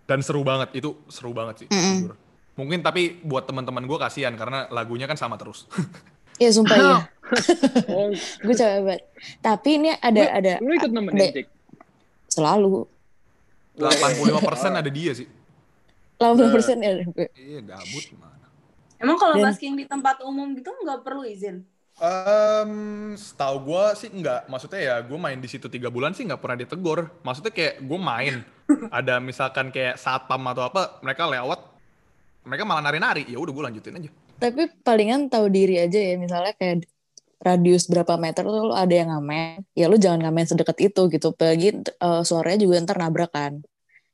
Dan 0.05 0.21
seru 0.21 0.41
banget. 0.41 0.69
Itu 0.73 1.01
seru 1.07 1.33
banget 1.33 1.65
sih 1.65 1.67
jujur. 1.67 2.13
Mungkin 2.55 2.79
tapi 2.79 3.19
buat 3.19 3.43
teman-teman 3.43 3.83
gue 3.83 3.97
kasihan 3.97 4.31
karena 4.33 4.69
lagunya 4.69 5.03
kan 5.03 5.17
sama 5.17 5.35
terus. 5.35 5.65
Iya 6.35 6.51
sumpah 6.51 6.75
ya. 6.83 6.95
Oh, 7.87 8.11
Gue 8.43 8.51
capek 8.51 8.83
banget. 8.83 9.07
Tapi 9.39 9.69
ini 9.73 9.95
ada 9.95 10.19
Lu- 10.19 10.33
ada 10.35 10.53
lu 10.59 10.71
ikut 10.75 10.91
nemenin, 10.91 11.15
ada- 11.23 11.31
Cik? 11.31 11.47
selalu. 12.27 12.83
85% 13.79 14.35
ada 14.75 14.89
dia 14.89 15.11
sih. 15.13 15.31
80 16.19 16.51
persen 16.51 16.75
ya. 16.79 16.91
Gue. 17.03 17.31
iya 17.35 17.59
gabut 17.61 18.03
gimana 18.03 18.34
Emang 19.05 19.21
kalau 19.21 19.35
Dan- 19.37 19.45
basking 19.53 19.77
di 19.77 19.85
tempat 19.85 20.25
umum 20.25 20.57
gitu 20.57 20.73
nggak 20.73 21.05
perlu 21.05 21.21
izin? 21.21 21.61
Um, 21.95 23.15
setahu 23.15 23.71
gue 23.71 23.85
sih 23.95 24.11
enggak. 24.11 24.51
Maksudnya 24.51 24.81
ya 24.83 24.95
gue 24.99 25.15
main 25.15 25.39
di 25.39 25.47
situ 25.47 25.71
tiga 25.71 25.87
bulan 25.87 26.11
sih 26.11 26.27
nggak 26.27 26.43
pernah 26.43 26.57
ditegur. 26.59 27.07
Maksudnya 27.23 27.55
kayak 27.55 27.79
gue 27.79 27.99
main, 27.99 28.43
ada 28.91 29.23
misalkan 29.23 29.71
kayak 29.71 29.95
satpam 29.95 30.43
atau 30.51 30.67
apa, 30.67 30.99
mereka 30.99 31.23
lewat, 31.23 31.55
mereka 32.43 32.67
malah 32.67 32.83
nari-nari. 32.83 33.23
Ya 33.31 33.39
udah 33.39 33.53
gue 33.55 33.63
lanjutin 33.71 33.95
aja. 33.95 34.11
Tapi 34.35 34.67
palingan 34.83 35.31
tahu 35.31 35.47
diri 35.47 35.79
aja 35.79 35.95
ya. 35.95 36.19
Misalnya 36.19 36.51
kayak 36.59 36.83
radius 37.39 37.87
berapa 37.87 38.19
meter 38.19 38.43
tuh 38.43 38.63
lo 38.67 38.75
ada 38.75 38.91
yang 38.91 39.15
ngamen. 39.15 39.63
Ya 39.71 39.87
lu 39.87 39.95
jangan 39.95 40.19
ngamen 40.27 40.51
sedekat 40.51 40.75
itu 40.83 41.01
gitu. 41.07 41.31
Apalagi 41.31 41.79
eh, 41.79 42.21
suaranya 42.27 42.59
juga 42.59 42.83
ntar 42.83 42.99
nabrak 42.99 43.31
kan. 43.31 43.63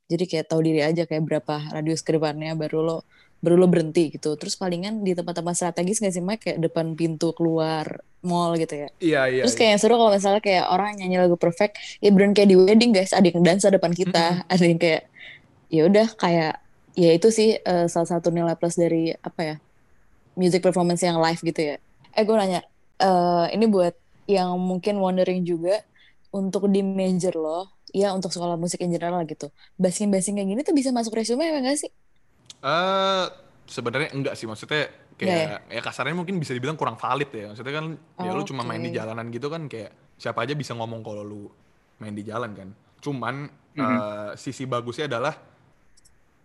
Jadi 0.06 0.30
kayak 0.30 0.54
tahu 0.54 0.62
diri 0.62 0.86
aja 0.86 1.10
kayak 1.10 1.24
berapa 1.26 1.56
radius 1.74 2.06
ke 2.06 2.14
depannya 2.14 2.54
baru 2.54 2.84
lo 2.84 2.98
baru 3.42 3.58
lo 3.58 3.68
berhenti 3.68 4.14
gitu. 4.14 4.38
Terus 4.38 4.54
palingan 4.56 5.02
di 5.02 5.18
tempat-tempat 5.18 5.54
strategis 5.58 5.98
gak 6.00 6.14
sih 6.14 6.24
Mike 6.24 6.42
kayak 6.46 6.60
depan 6.62 6.94
pintu 6.94 7.34
keluar 7.34 8.06
mall 8.22 8.54
gitu 8.56 8.86
ya. 8.86 8.90
Iya 9.02 9.22
iya. 9.28 9.44
Terus 9.44 9.58
kayak 9.58 9.70
yang 9.76 9.82
seru 9.82 9.98
kalau 9.98 10.14
misalnya 10.14 10.42
kayak 10.46 10.66
orang 10.70 10.94
nyanyi 11.02 11.18
lagu 11.18 11.36
perfect, 11.36 11.82
ya 12.00 12.14
beneran 12.14 12.38
kayak 12.38 12.50
di 12.54 12.58
wedding 12.58 12.92
guys, 12.94 13.12
ada 13.12 13.26
yang 13.26 13.42
dansa 13.42 13.74
depan 13.74 13.92
kita, 13.92 14.42
ada 14.54 14.64
yang 14.64 14.78
kayak 14.78 15.10
ya 15.74 15.82
udah 15.90 16.08
kayak 16.16 16.54
ya 16.94 17.10
itu 17.18 17.28
sih 17.34 17.58
eh, 17.58 17.86
salah 17.90 18.10
satu 18.10 18.30
nilai 18.30 18.54
plus 18.60 18.78
dari 18.78 19.16
apa 19.16 19.42
ya 19.42 19.56
music 20.38 20.62
performance 20.62 21.02
yang 21.02 21.18
live 21.18 21.42
gitu 21.42 21.76
ya. 21.76 21.76
Eh 22.14 22.24
gue 22.24 22.36
nanya, 22.38 22.62
eh, 23.02 23.46
ini 23.58 23.66
buat 23.66 23.98
yang 24.30 24.54
mungkin 24.62 25.02
wondering 25.02 25.42
juga 25.44 25.82
untuk 26.32 26.70
di 26.72 26.80
major 26.86 27.36
lo, 27.36 27.68
ya 27.92 28.16
untuk 28.16 28.32
sekolah 28.32 28.56
musik 28.56 28.80
in 28.80 28.94
general 28.94 29.20
gitu, 29.28 29.52
basking-basking 29.76 30.40
kayak 30.40 30.48
gini 30.48 30.62
tuh 30.64 30.76
bisa 30.78 30.96
masuk 30.96 31.18
resume 31.18 31.44
ya 31.44 31.60
enggak 31.60 31.84
sih? 31.84 31.92
Eh, 32.62 33.26
sebenarnya 33.66 34.10
enggak 34.12 34.34
sih 34.36 34.46
maksudnya 34.46 34.86
kayak 35.16 35.70
ya 35.70 35.82
kasarnya 35.82 36.14
mungkin 36.14 36.38
bisa 36.38 36.52
dibilang 36.52 36.76
kurang 36.76 36.96
valid 36.96 37.30
ya. 37.30 37.46
Maksudnya 37.50 37.74
kan 37.74 37.86
ya 38.20 38.32
lu 38.32 38.44
cuma 38.44 38.62
main 38.62 38.80
di 38.80 38.92
jalanan 38.92 39.30
gitu 39.30 39.48
kan 39.48 39.66
kayak 39.66 39.90
siapa 40.16 40.46
aja 40.46 40.54
bisa 40.54 40.74
ngomong 40.74 41.02
kalau 41.02 41.22
lu 41.22 41.50
main 41.98 42.14
di 42.14 42.22
jalan 42.22 42.54
kan. 42.54 42.70
Cuman 43.00 43.36
Mhm. 43.72 43.80
eh, 43.80 44.30
sisi 44.36 44.66
bagusnya 44.66 45.08
adalah 45.08 45.32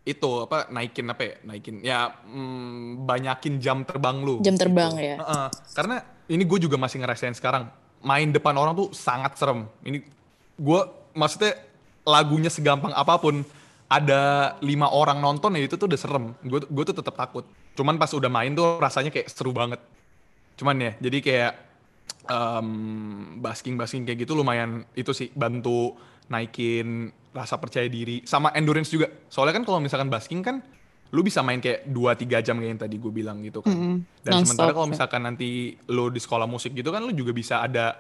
itu 0.06 0.30
apa 0.40 0.70
naikin 0.70 1.02
apa 1.04 1.18
ya 1.20 1.34
naikin 1.42 1.76
ya 1.82 2.06
mm, 2.22 3.02
banyakin 3.02 3.58
jam 3.58 3.82
terbang 3.82 4.22
lu 4.22 4.38
Jam 4.38 4.54
terbang 4.54 4.94
gitu. 4.94 5.02
ya. 5.02 5.16
Heeh. 5.18 5.46
karena 5.74 5.96
ini 6.28 6.46
gue 6.46 6.58
juga 6.62 6.78
masih 6.78 7.02
ngerasain 7.02 7.34
sekarang 7.34 7.66
main 8.00 8.30
depan 8.30 8.54
orang 8.54 8.78
tuh 8.78 8.94
sangat 8.94 9.34
serem 9.34 9.66
ini 9.82 10.06
gue 10.54 10.80
maksudnya 11.10 11.58
lagunya 12.06 12.46
segampang 12.46 12.94
apa 12.94 13.18
pun 13.18 13.42
ada 13.86 14.54
lima 14.66 14.90
orang 14.90 15.22
nonton 15.22 15.54
ya 15.54 15.62
itu 15.62 15.78
tuh 15.78 15.86
udah 15.86 16.00
serem. 16.00 16.34
Gue 16.42 16.62
gue 16.66 16.84
tuh 16.90 16.96
tetap 16.96 17.14
takut. 17.14 17.46
Cuman 17.78 17.96
pas 17.96 18.10
udah 18.10 18.30
main 18.30 18.50
tuh 18.52 18.82
rasanya 18.82 19.14
kayak 19.14 19.30
seru 19.30 19.54
banget. 19.54 19.78
Cuman 20.58 20.76
ya 20.78 20.92
jadi 20.98 21.18
kayak 21.22 21.52
basking 23.38 23.78
basking 23.78 24.02
kayak 24.02 24.26
gitu 24.26 24.34
lumayan 24.34 24.82
itu 24.98 25.14
sih 25.14 25.30
bantu 25.30 25.94
naikin 26.26 27.14
rasa 27.30 27.60
percaya 27.62 27.86
diri. 27.86 28.26
Sama 28.26 28.50
endurance 28.58 28.90
juga. 28.90 29.06
Soalnya 29.30 29.62
kan 29.62 29.64
kalau 29.64 29.78
misalkan 29.78 30.10
basking 30.10 30.42
kan 30.42 30.58
lu 31.14 31.22
bisa 31.22 31.38
main 31.38 31.62
kayak 31.62 31.86
2-3 31.86 32.42
jam 32.42 32.58
kayak 32.58 32.70
yang 32.74 32.80
tadi 32.82 32.96
gue 32.98 33.12
bilang 33.14 33.38
gitu 33.46 33.62
kan. 33.62 33.70
Mm-mm. 33.70 33.96
dan 34.26 34.42
Non-stop, 34.42 34.46
sementara 34.50 34.70
kalau 34.74 34.88
ya. 34.90 34.92
misalkan 34.98 35.22
nanti 35.22 35.78
lu 35.86 36.10
di 36.10 36.18
sekolah 36.18 36.50
musik 36.50 36.74
gitu 36.74 36.90
kan 36.90 36.98
lu 37.06 37.14
juga 37.14 37.30
bisa 37.30 37.62
ada 37.62 37.94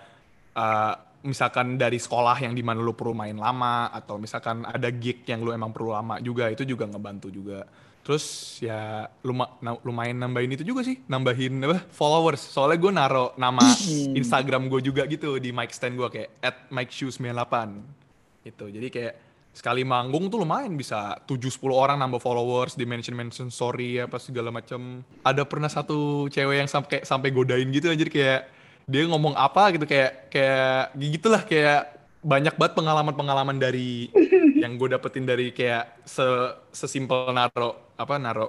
uh, 0.58 0.94
misalkan 1.26 1.74
dari 1.76 1.98
sekolah 1.98 2.38
yang 2.38 2.54
di 2.54 2.62
mana 2.62 2.78
lu 2.78 2.94
perlu 2.94 3.12
main 3.12 3.34
lama 3.34 3.90
atau 3.90 4.16
misalkan 4.16 4.62
ada 4.62 4.88
gig 4.94 5.26
yang 5.26 5.42
lu 5.42 5.50
emang 5.50 5.74
perlu 5.74 5.92
lama 5.92 6.22
juga 6.22 6.48
itu 6.48 6.62
juga 6.62 6.86
ngebantu 6.86 7.28
juga. 7.28 7.66
Terus 8.06 8.56
ya 8.62 9.10
luma, 9.26 9.58
na- 9.58 9.82
lumayan 9.82 10.22
nambahin 10.22 10.54
itu 10.54 10.62
juga 10.62 10.86
sih 10.86 11.02
nambahin 11.10 11.58
apa 11.66 11.82
followers. 11.90 12.38
Soalnya 12.38 12.78
gue 12.78 12.92
naro 12.94 13.26
nama 13.34 13.66
Instagram 14.14 14.70
gue 14.70 14.80
juga 14.86 15.02
gitu 15.10 15.42
di 15.42 15.50
mic 15.50 15.74
stand 15.74 15.98
gue 15.98 16.06
kayak 16.06 16.30
at 16.38 16.56
Mike 16.70 16.94
Shoes 16.94 17.18
98 17.18 18.06
itu 18.46 18.64
jadi 18.70 18.88
kayak 18.94 19.14
sekali 19.56 19.88
manggung 19.88 20.28
tuh 20.28 20.44
lumayan 20.44 20.76
bisa 20.76 21.16
7-10 21.24 21.72
orang 21.72 21.96
nambah 21.96 22.20
followers 22.20 22.76
di 22.76 22.84
mention 22.84 23.16
mention 23.16 23.48
story 23.48 24.04
apa 24.04 24.20
segala 24.20 24.52
macam 24.52 25.00
ada 25.24 25.42
pernah 25.48 25.72
satu 25.72 26.28
cewek 26.28 26.60
yang 26.60 26.68
sampai 26.68 27.02
sampai 27.02 27.32
godain 27.32 27.64
gitu 27.72 27.88
anjir 27.88 28.12
kayak 28.12 28.52
dia 28.86 29.02
ngomong 29.10 29.34
apa 29.34 29.74
gitu 29.74 29.82
kayak 29.82 30.30
kayak 30.30 30.94
gitulah 30.94 31.42
kayak 31.42 31.90
banyak 32.22 32.54
banget 32.54 32.74
pengalaman-pengalaman 32.78 33.58
dari 33.58 34.10
yang 34.62 34.78
gue 34.78 34.94
dapetin 34.94 35.26
dari 35.26 35.50
kayak 35.50 36.06
se 36.06 36.22
sesimpel 36.70 37.34
naro 37.34 37.94
apa 37.98 38.14
naro 38.18 38.46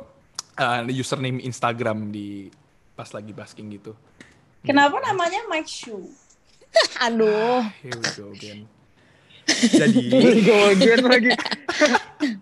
uh, 0.62 0.86
username 0.86 1.42
Instagram 1.42 2.14
di 2.14 2.54
pas 2.94 3.10
lagi 3.14 3.34
basking 3.34 3.70
gitu. 3.78 3.98
Kenapa 4.62 4.98
namanya 5.02 5.46
Mike 5.50 5.70
Shoe? 5.70 6.06
Aduh, 7.06 7.66
Here 7.82 7.98
we 7.98 8.10
go 8.14 8.26
again. 8.34 8.70
Jadi 9.48 10.02
Gogen 10.48 11.00
lagi. 11.08 11.32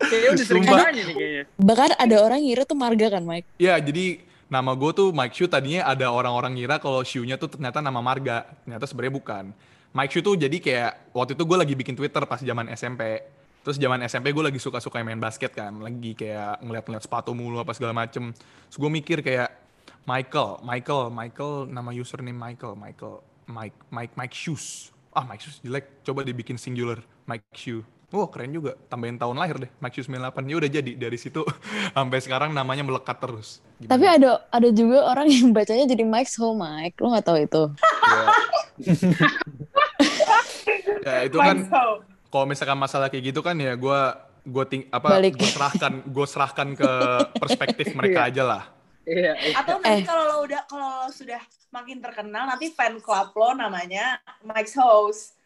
Kayaknya 0.01 0.29
udah 0.33 0.45
sering 0.45 0.65
nih 0.65 1.03
kayaknya. 1.13 1.43
bahkan 1.59 1.91
ada 2.01 2.15
orang 2.17 2.41
ngira 2.41 2.63
tuh 2.65 2.77
marga 2.79 3.07
kan 3.13 3.21
Mike? 3.21 3.45
Ya, 3.61 3.77
jadi 3.77 4.24
nama 4.45 4.71
gue 4.77 4.91
tuh 4.93 5.09
Mike 5.09 5.33
Shu 5.33 5.45
tadinya 5.49 5.89
ada 5.89 6.13
orang-orang 6.13 6.57
ngira 6.57 6.77
kalau 6.77 7.01
Shu-nya 7.01 7.35
tuh 7.37 7.49
ternyata 7.49 7.81
nama 7.81 7.99
marga. 8.01 8.45
Ternyata 8.65 8.85
sebenarnya 8.85 9.13
bukan. 9.17 9.45
Mike 9.95 10.11
Shu 10.11 10.19
tuh 10.21 10.35
jadi 10.35 10.57
kayak 10.59 11.15
waktu 11.15 11.39
itu 11.39 11.43
gue 11.47 11.57
lagi 11.57 11.73
bikin 11.73 11.95
Twitter 11.95 12.21
pas 12.27 12.41
zaman 12.43 12.67
SMP. 12.75 13.23
Terus 13.65 13.81
zaman 13.81 13.97
SMP 14.05 14.29
gue 14.29 14.45
lagi 14.45 14.61
suka-suka 14.61 15.01
main 15.01 15.17
basket 15.17 15.49
kan, 15.49 15.73
lagi 15.81 16.13
kayak 16.13 16.61
ngeliat-ngeliat 16.61 17.01
sepatu 17.01 17.33
mulu 17.33 17.57
apa 17.57 17.73
segala 17.73 17.97
macem. 17.97 18.29
Terus 18.69 18.77
gue 18.77 18.91
mikir 18.93 19.25
kayak 19.25 19.49
Michael, 20.05 20.61
Michael, 20.61 21.09
Michael, 21.09 21.53
nama 21.73 21.89
username 21.89 22.37
Michael, 22.37 22.77
Michael, 22.77 23.25
Mike, 23.49 23.77
Mike, 23.89 24.13
Mike 24.13 24.35
Shoes. 24.37 24.93
ah 25.15 25.25
Mike 25.25 25.41
Shoes 25.41 25.63
jelek, 25.65 26.05
coba 26.05 26.21
dibikin 26.21 26.61
singular 26.61 27.01
Mike 27.25 27.49
Shoe. 27.57 27.81
Oh 28.15 28.31
keren 28.31 28.47
juga, 28.49 28.79
tambahin 28.87 29.19
tahun 29.19 29.35
lahir 29.35 29.59
deh, 29.59 29.71
Mike 29.77 29.91
Shoe 29.93 30.07
98. 30.07 30.47
Ya 30.47 30.55
udah 30.55 30.69
jadi 30.71 30.91
dari 30.95 31.17
situ 31.19 31.43
sampai 31.95 32.23
sekarang 32.23 32.55
namanya 32.55 32.81
melekat 32.81 33.19
terus. 33.19 33.59
Gimana? 33.75 33.91
Tapi 33.91 34.05
ada 34.07 34.31
ada 34.47 34.69
juga 34.71 35.03
orang 35.05 35.27
yang 35.27 35.51
bacanya 35.51 35.83
jadi 35.83 36.07
Mike's 36.07 36.39
Home 36.39 36.63
Mike. 36.63 36.95
Lu 36.97 37.11
nggak 37.11 37.25
tahu 37.27 37.37
itu? 37.37 37.63
ya 41.03 41.15
itu 41.27 41.37
kan 41.37 41.57
kalau 42.27 42.45
misalkan 42.45 42.75
masalah 42.75 43.07
kayak 43.07 43.31
gitu 43.31 43.39
kan 43.39 43.55
ya 43.55 43.75
gue 43.75 43.99
gue 44.45 44.63
ting 44.67 44.83
apa 44.89 45.19
gue 45.21 45.49
serahkan 45.49 45.93
gue 46.05 46.25
serahkan 46.27 46.67
ke 46.73 46.89
perspektif 47.41 47.91
mereka 47.93 48.29
aja 48.29 48.43
lah. 48.45 48.63
Iya, 49.05 49.37
iya. 49.37 49.53
Atau 49.61 49.77
nanti 49.77 50.01
Eh. 50.01 50.05
kalau 50.05 50.23
lo 50.25 50.37
udah 50.43 50.61
kalau 50.65 51.05
lo 51.05 51.09
sudah 51.11 51.37
makin 51.69 52.01
terkenal 52.01 52.49
nanti 52.49 52.73
fan 52.73 52.97
club 52.97 53.35
lo 53.35 53.53
namanya 53.53 54.17
Mike's 54.41 54.73
House. 54.73 55.37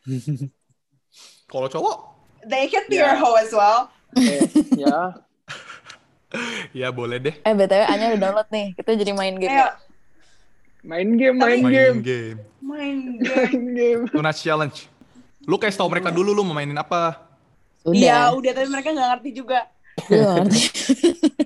Kalau 1.46 1.68
cowok 1.68 1.98
They 2.46 2.68
can 2.68 2.86
be 2.88 2.96
Yeah. 2.96 3.14
your 3.14 3.18
host 3.20 3.40
as 3.42 3.52
well. 3.52 3.80
Eh, 4.16 4.42
ya. 4.76 5.00
ya 6.86 6.88
boleh 6.90 7.18
deh 7.20 7.36
Eh 7.42 7.54
btw 7.54 7.84
Anya 7.86 8.14
udah 8.14 8.22
download 8.22 8.50
nih. 8.50 8.68
Kita 8.74 8.94
jadi 8.96 9.12
main 9.12 9.36
game. 9.36 9.50
Ayo 9.50 9.66
ya. 9.66 9.70
Main 10.80 11.10
game, 11.14 11.36
main, 11.36 11.60
game. 11.76 11.96
main 11.96 12.00
game. 12.00 12.38
main 12.62 12.98
game. 13.20 13.36
Main 13.36 13.64
game. 13.74 14.02
Tunas 14.08 14.38
challenge. 14.38 14.88
Lu 15.44 15.58
kasih 15.58 15.76
tau 15.76 15.90
mereka 15.90 16.10
dulu 16.10 16.32
lu 16.32 16.42
mau 16.42 16.54
mainin 16.54 16.78
apa. 16.78 17.26
Iya 17.86 18.30
Udah. 18.30 18.38
udah 18.38 18.52
tapi 18.54 18.68
mereka 18.70 18.90
nggak 18.92 19.10
ngerti 19.18 19.30
juga. 19.34 19.60
Ngerti. 20.06 20.62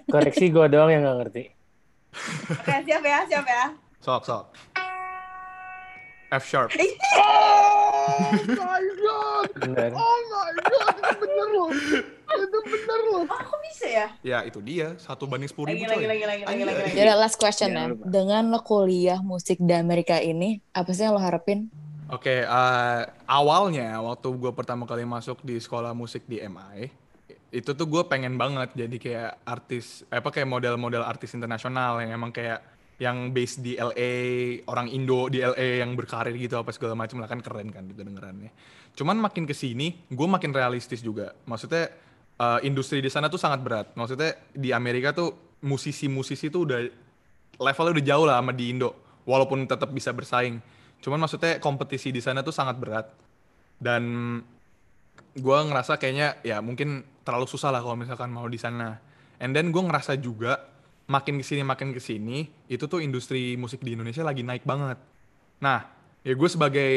Koreksi 0.06 0.46
gue 0.50 0.66
doang 0.68 0.90
yang 0.90 1.02
nggak 1.02 1.18
ngerti. 1.24 1.44
Oke 2.52 2.74
siap 2.84 3.02
ya 3.02 3.20
siap 3.26 3.46
ya. 3.46 3.64
Sok 3.98 4.22
sok. 4.24 4.44
F 6.34 6.50
sharp. 6.50 6.74
Oh 6.74 8.18
my 8.58 8.82
god. 8.98 9.48
Bener. 9.54 9.92
Oh 9.94 10.18
my 10.34 10.52
god, 10.66 10.94
itu 10.98 11.14
bener 11.22 11.48
loh. 11.54 11.70
Itu 12.34 12.58
bener 12.66 13.00
loh. 13.14 13.22
Oh 13.30 13.42
kok 13.46 13.60
bisa 13.62 13.86
ya? 13.86 14.08
Ya 14.26 14.38
itu 14.42 14.58
dia 14.66 14.98
satu 14.98 15.30
banding 15.30 15.46
sepuluh 15.46 15.78
ribu 15.78 15.86
lagi 15.86 16.02
coy. 16.02 16.10
lagi 16.10 16.26
lagi 16.26 16.44
lagi 16.50 16.64
lagi. 16.66 16.82
lagi. 16.90 16.98
Jadi 16.98 17.10
last 17.14 17.38
question 17.38 17.70
ya. 17.70 17.94
Dengan 17.94 18.50
lo 18.50 18.66
kuliah 18.66 19.22
musik 19.22 19.62
di 19.62 19.74
Amerika 19.78 20.18
ini, 20.18 20.58
apa 20.74 20.90
sih 20.90 21.06
yang 21.06 21.14
lo 21.14 21.22
harapin? 21.22 21.70
Oke, 22.10 22.46
eh, 22.46 23.02
awalnya 23.30 24.02
waktu 24.02 24.28
gue 24.34 24.52
pertama 24.54 24.90
kali 24.90 25.06
masuk 25.06 25.42
di 25.46 25.58
sekolah 25.58 25.94
musik 25.98 26.26
di 26.30 26.42
MI, 26.42 26.92
itu 27.54 27.70
tuh 27.74 27.86
gue 27.86 28.04
pengen 28.10 28.38
banget 28.38 28.74
jadi 28.74 28.98
kayak 28.98 29.32
artis, 29.46 30.06
eh, 30.10 30.18
apa 30.18 30.34
kayak 30.34 30.50
model-model 30.50 31.06
artis 31.06 31.38
internasional 31.38 32.02
yang 32.02 32.18
emang 32.18 32.34
kayak 32.34 32.73
yang 33.04 33.36
based 33.36 33.60
di 33.60 33.76
LA, 33.76 34.14
orang 34.72 34.88
Indo 34.88 35.28
di 35.28 35.44
LA 35.44 35.84
yang 35.84 36.00
berkarir 36.00 36.32
gitu 36.40 36.56
apa 36.56 36.72
segala 36.72 36.96
macam 36.96 37.20
lah 37.20 37.28
kan 37.28 37.44
keren 37.44 37.68
kan 37.68 37.84
gitu 37.92 38.00
dengerannya. 38.00 38.52
Cuman 38.96 39.20
makin 39.20 39.44
ke 39.44 39.52
sini, 39.52 40.08
gue 40.08 40.28
makin 40.28 40.56
realistis 40.56 41.04
juga. 41.04 41.36
Maksudnya 41.44 41.92
eh, 42.40 42.60
industri 42.64 43.04
di 43.04 43.12
sana 43.12 43.28
tuh 43.28 43.42
sangat 43.42 43.60
berat. 43.60 43.92
Maksudnya 44.00 44.40
di 44.56 44.72
Amerika 44.72 45.12
tuh 45.12 45.60
musisi-musisi 45.60 46.48
tuh 46.48 46.62
udah 46.64 46.80
levelnya 47.60 47.92
udah 48.00 48.06
jauh 48.08 48.26
lah 48.26 48.36
sama 48.40 48.56
di 48.56 48.72
Indo, 48.72 48.96
walaupun 49.28 49.68
tetap 49.68 49.92
bisa 49.92 50.16
bersaing. 50.16 50.64
Cuman 51.04 51.20
maksudnya 51.20 51.60
kompetisi 51.60 52.16
di 52.16 52.24
sana 52.24 52.40
tuh 52.40 52.56
sangat 52.56 52.80
berat. 52.80 53.12
Dan 53.76 54.40
gue 55.36 55.58
ngerasa 55.68 56.00
kayaknya 56.00 56.40
ya 56.46 56.64
mungkin 56.64 57.04
terlalu 57.28 57.52
susah 57.52 57.76
lah 57.76 57.84
kalau 57.84 58.00
misalkan 58.00 58.32
mau 58.32 58.48
di 58.48 58.56
sana. 58.56 58.96
And 59.44 59.52
then 59.52 59.76
gue 59.76 59.84
ngerasa 59.84 60.16
juga 60.24 60.73
makin 61.08 61.40
ke 61.40 61.46
sini 61.46 61.62
makin 61.68 61.92
ke 61.92 62.00
sini 62.00 62.48
itu 62.72 62.88
tuh 62.88 63.04
industri 63.04 63.60
musik 63.60 63.84
di 63.84 63.96
Indonesia 63.96 64.24
lagi 64.24 64.42
naik 64.46 64.64
banget. 64.64 64.98
Nah, 65.60 65.88
ya 66.24 66.34
gue 66.34 66.50
sebagai 66.50 66.94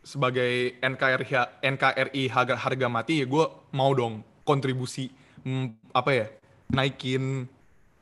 sebagai 0.00 0.80
NKRI 0.80 1.60
NKRI 1.60 2.22
harga, 2.32 2.56
harga 2.56 2.86
mati 2.88 3.20
ya 3.20 3.26
gue 3.28 3.44
mau 3.76 3.92
dong 3.92 4.24
kontribusi 4.48 5.12
mm, 5.44 5.92
apa 5.92 6.10
ya 6.14 6.26
naikin 6.72 7.44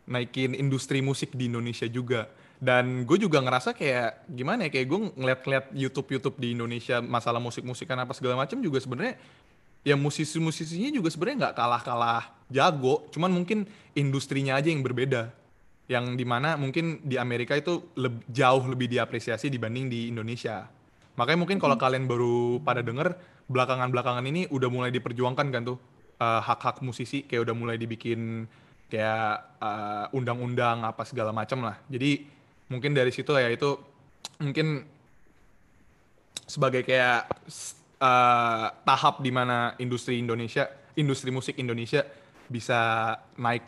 naikin 0.09 0.57
industri 0.57 1.05
musik 1.05 1.37
di 1.37 1.49
Indonesia 1.49 1.89
juga. 1.89 2.29
Dan 2.59 3.07
gue 3.07 3.23
juga 3.23 3.39
ngerasa 3.39 3.71
kayak 3.71 4.27
gimana 4.35 4.67
ya 4.67 4.71
kayak 4.75 4.87
gue 4.91 5.01
ngeliat-ngeliat 5.15 5.67
YouTube 5.79 6.09
YouTube 6.11 6.37
di 6.43 6.59
Indonesia 6.59 6.99
masalah 6.99 7.39
musik-musikan 7.39 7.95
apa 8.03 8.11
segala 8.19 8.35
macam 8.35 8.59
juga 8.59 8.83
sebenarnya 8.83 9.15
ya 9.87 9.95
musisi-musisinya 9.95 10.91
juga 10.91 11.09
sebenarnya 11.13 11.49
nggak 11.49 11.57
kalah-kalah 11.57 12.25
jago, 12.49 13.07
cuman 13.13 13.31
mungkin 13.31 13.69
industrinya 13.95 14.57
aja 14.57 14.73
yang 14.73 14.83
berbeda. 14.83 15.31
Yang 15.89 16.21
di 16.21 16.25
mana 16.29 16.61
mungkin 16.61 17.01
di 17.01 17.17
Amerika 17.17 17.57
itu 17.57 17.81
leb- 17.97 18.21
jauh 18.29 18.61
lebih 18.69 18.93
diapresiasi 18.93 19.49
dibanding 19.49 19.89
di 19.89 20.13
Indonesia. 20.13 20.69
Makanya 21.17 21.39
mungkin 21.41 21.57
kalau 21.57 21.81
kalian 21.81 22.05
baru 22.05 22.61
pada 22.61 22.85
denger 22.85 23.17
belakangan-belakangan 23.49 24.25
ini 24.29 24.45
udah 24.53 24.69
mulai 24.69 24.93
diperjuangkan 24.93 25.49
kan 25.49 25.63
tuh 25.65 25.81
eh, 26.21 26.41
hak-hak 26.45 26.85
musisi 26.85 27.25
kayak 27.25 27.49
udah 27.49 27.55
mulai 27.57 27.81
dibikin 27.81 28.45
kayak 28.93 29.57
eh, 29.65 30.07
undang-undang 30.13 30.85
apa 30.85 31.09
segala 31.09 31.33
macam 31.33 31.65
lah. 31.65 31.81
Jadi 31.89 32.29
mungkin 32.69 32.93
dari 32.93 33.09
situ 33.09 33.33
ya 33.33 33.49
itu 33.49 33.81
mungkin 34.45 34.85
sebagai 36.45 36.85
kayak 36.85 37.33
eh, 37.99 38.67
tahap 38.87 39.21
di 39.21 39.31
mana 39.35 39.75
industri 39.83 40.19
Indonesia, 40.19 40.67
industri 40.95 41.31
musik 41.35 41.59
Indonesia 41.59 42.03
bisa 42.49 43.13
naik 43.37 43.63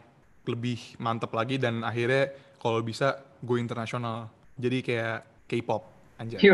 lebih 0.48 0.96
mantep 0.98 1.30
lagi 1.36 1.60
dan 1.60 1.84
akhirnya 1.84 2.32
kalau 2.58 2.80
bisa 2.80 3.20
go 3.44 3.60
internasional. 3.60 4.30
Jadi 4.56 4.78
kayak 4.84 5.46
K-pop 5.48 5.82
anjay. 6.20 6.40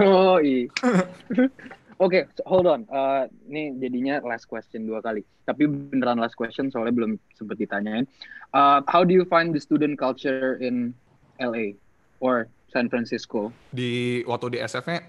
Oke, 1.97 2.29
so- 2.37 2.45
hold 2.45 2.69
on. 2.69 2.85
Uh, 2.93 3.25
ini 3.49 3.73
jadinya 3.81 4.21
last 4.21 4.45
question 4.45 4.85
dua 4.85 5.01
kali. 5.01 5.25
Tapi 5.49 5.65
beneran 5.65 6.21
last 6.21 6.37
question 6.37 6.69
soalnya 6.69 6.93
belum 6.93 7.12
sempat 7.33 7.57
ditanyain. 7.57 8.05
Uh, 8.53 8.85
how 8.85 9.01
do 9.01 9.17
you 9.17 9.25
find 9.25 9.57
the 9.57 9.61
student 9.61 9.97
culture 9.97 10.61
in 10.61 10.93
LA 11.41 11.81
or 12.21 12.53
San 12.69 12.93
Francisco? 12.93 13.49
Di 13.73 14.21
waktu 14.29 14.57
di 14.57 14.59
SF-nya 14.61 15.01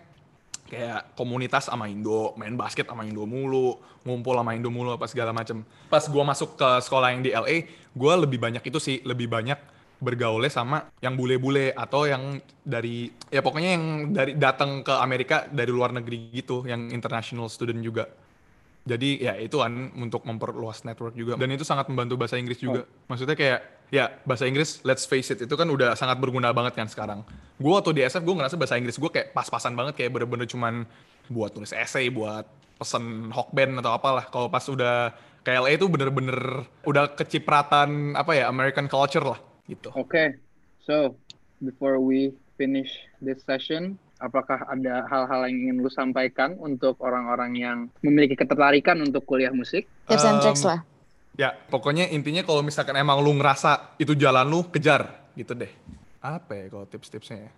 kayak 0.68 1.16
komunitas 1.16 1.72
sama 1.72 1.88
Indo, 1.88 2.36
main 2.36 2.54
basket 2.54 2.86
sama 2.86 3.08
Indo 3.08 3.24
mulu, 3.24 3.80
ngumpul 4.04 4.36
sama 4.36 4.54
Indo 4.54 4.68
mulu 4.68 4.94
apa 4.94 5.08
segala 5.08 5.32
macem. 5.32 5.64
Pas 5.88 6.04
gua 6.06 6.28
masuk 6.28 6.60
ke 6.60 6.70
sekolah 6.84 7.16
yang 7.16 7.22
di 7.24 7.32
LA, 7.32 7.66
gua 7.96 8.20
lebih 8.20 8.38
banyak 8.38 8.62
itu 8.62 8.78
sih, 8.78 9.00
lebih 9.08 9.32
banyak 9.32 9.58
bergaulnya 9.98 10.54
sama 10.54 10.94
yang 11.02 11.18
bule-bule 11.18 11.74
atau 11.74 12.06
yang 12.06 12.38
dari 12.62 13.10
ya 13.34 13.42
pokoknya 13.42 13.72
yang 13.74 13.86
dari 14.14 14.38
datang 14.38 14.86
ke 14.86 14.94
Amerika 14.94 15.50
dari 15.50 15.74
luar 15.74 15.90
negeri 15.90 16.30
gitu, 16.36 16.68
yang 16.70 16.94
international 16.94 17.50
student 17.50 17.82
juga. 17.82 18.06
Jadi 18.88 19.20
ya 19.20 19.36
itu 19.36 19.60
kan 19.60 19.92
untuk 20.00 20.24
memperluas 20.24 20.88
network 20.88 21.12
juga 21.12 21.36
dan 21.36 21.52
itu 21.52 21.68
sangat 21.68 21.92
membantu 21.92 22.16
bahasa 22.16 22.40
Inggris 22.40 22.56
juga. 22.64 22.88
Maksudnya 23.12 23.36
kayak 23.36 23.60
ya 23.92 24.16
bahasa 24.24 24.48
Inggris 24.48 24.80
let's 24.88 25.04
face 25.04 25.36
it 25.36 25.44
itu 25.44 25.56
kan 25.60 25.68
udah 25.68 25.92
sangat 26.00 26.16
berguna 26.24 26.56
banget 26.56 26.80
kan 26.80 26.88
sekarang. 26.88 27.28
Gue 27.60 27.76
waktu 27.76 27.92
di 27.92 28.02
SF 28.08 28.24
gue 28.24 28.36
ngerasa 28.40 28.56
bahasa 28.56 28.80
Inggris 28.80 28.96
gue 28.96 29.12
kayak 29.12 29.36
pas-pasan 29.36 29.76
banget 29.76 30.00
kayak 30.00 30.16
bener-bener 30.16 30.48
cuman 30.48 30.88
buat 31.28 31.52
tulis 31.52 31.76
essay, 31.76 32.08
buat 32.08 32.48
pesen 32.80 33.28
hokben 33.36 33.76
atau 33.84 33.92
apalah. 33.92 34.32
Kalau 34.32 34.48
pas 34.48 34.64
udah 34.72 35.12
ke 35.44 35.52
LA 35.52 35.76
itu 35.76 35.88
bener-bener 35.92 36.64
udah 36.88 37.12
kecipratan 37.16 38.16
apa 38.16 38.32
ya 38.36 38.48
American 38.48 38.88
culture 38.88 39.24
lah 39.24 39.40
gitu. 39.68 39.92
Oke, 39.96 40.40
so 40.84 41.16
before 41.60 42.00
we 42.00 42.32
finish 42.56 42.92
this 43.20 43.44
session, 43.44 44.00
apakah 44.18 44.66
ada 44.70 45.06
hal-hal 45.10 45.50
yang 45.50 45.58
ingin 45.70 45.78
lu 45.82 45.90
sampaikan 45.90 46.58
untuk 46.58 46.98
orang-orang 47.02 47.52
yang 47.58 47.78
memiliki 48.02 48.38
ketertarikan 48.38 48.98
untuk 49.02 49.26
kuliah 49.26 49.54
musik? 49.54 49.86
Tips 50.10 50.26
and 50.26 50.40
tricks 50.42 50.64
Um, 50.66 50.70
lah. 50.74 50.80
Ya, 51.38 51.54
pokoknya 51.70 52.10
intinya 52.10 52.42
kalau 52.42 52.66
misalkan 52.66 52.98
emang 52.98 53.22
lu 53.22 53.38
ngerasa 53.38 53.94
itu 54.02 54.18
jalan 54.18 54.50
lu, 54.50 54.66
kejar 54.74 55.30
gitu 55.38 55.54
deh. 55.54 55.70
Apa 56.18 56.58
ya 56.58 56.66
kalau 56.74 56.86
tips-tipsnya 56.90 57.38
ya? 57.46 57.52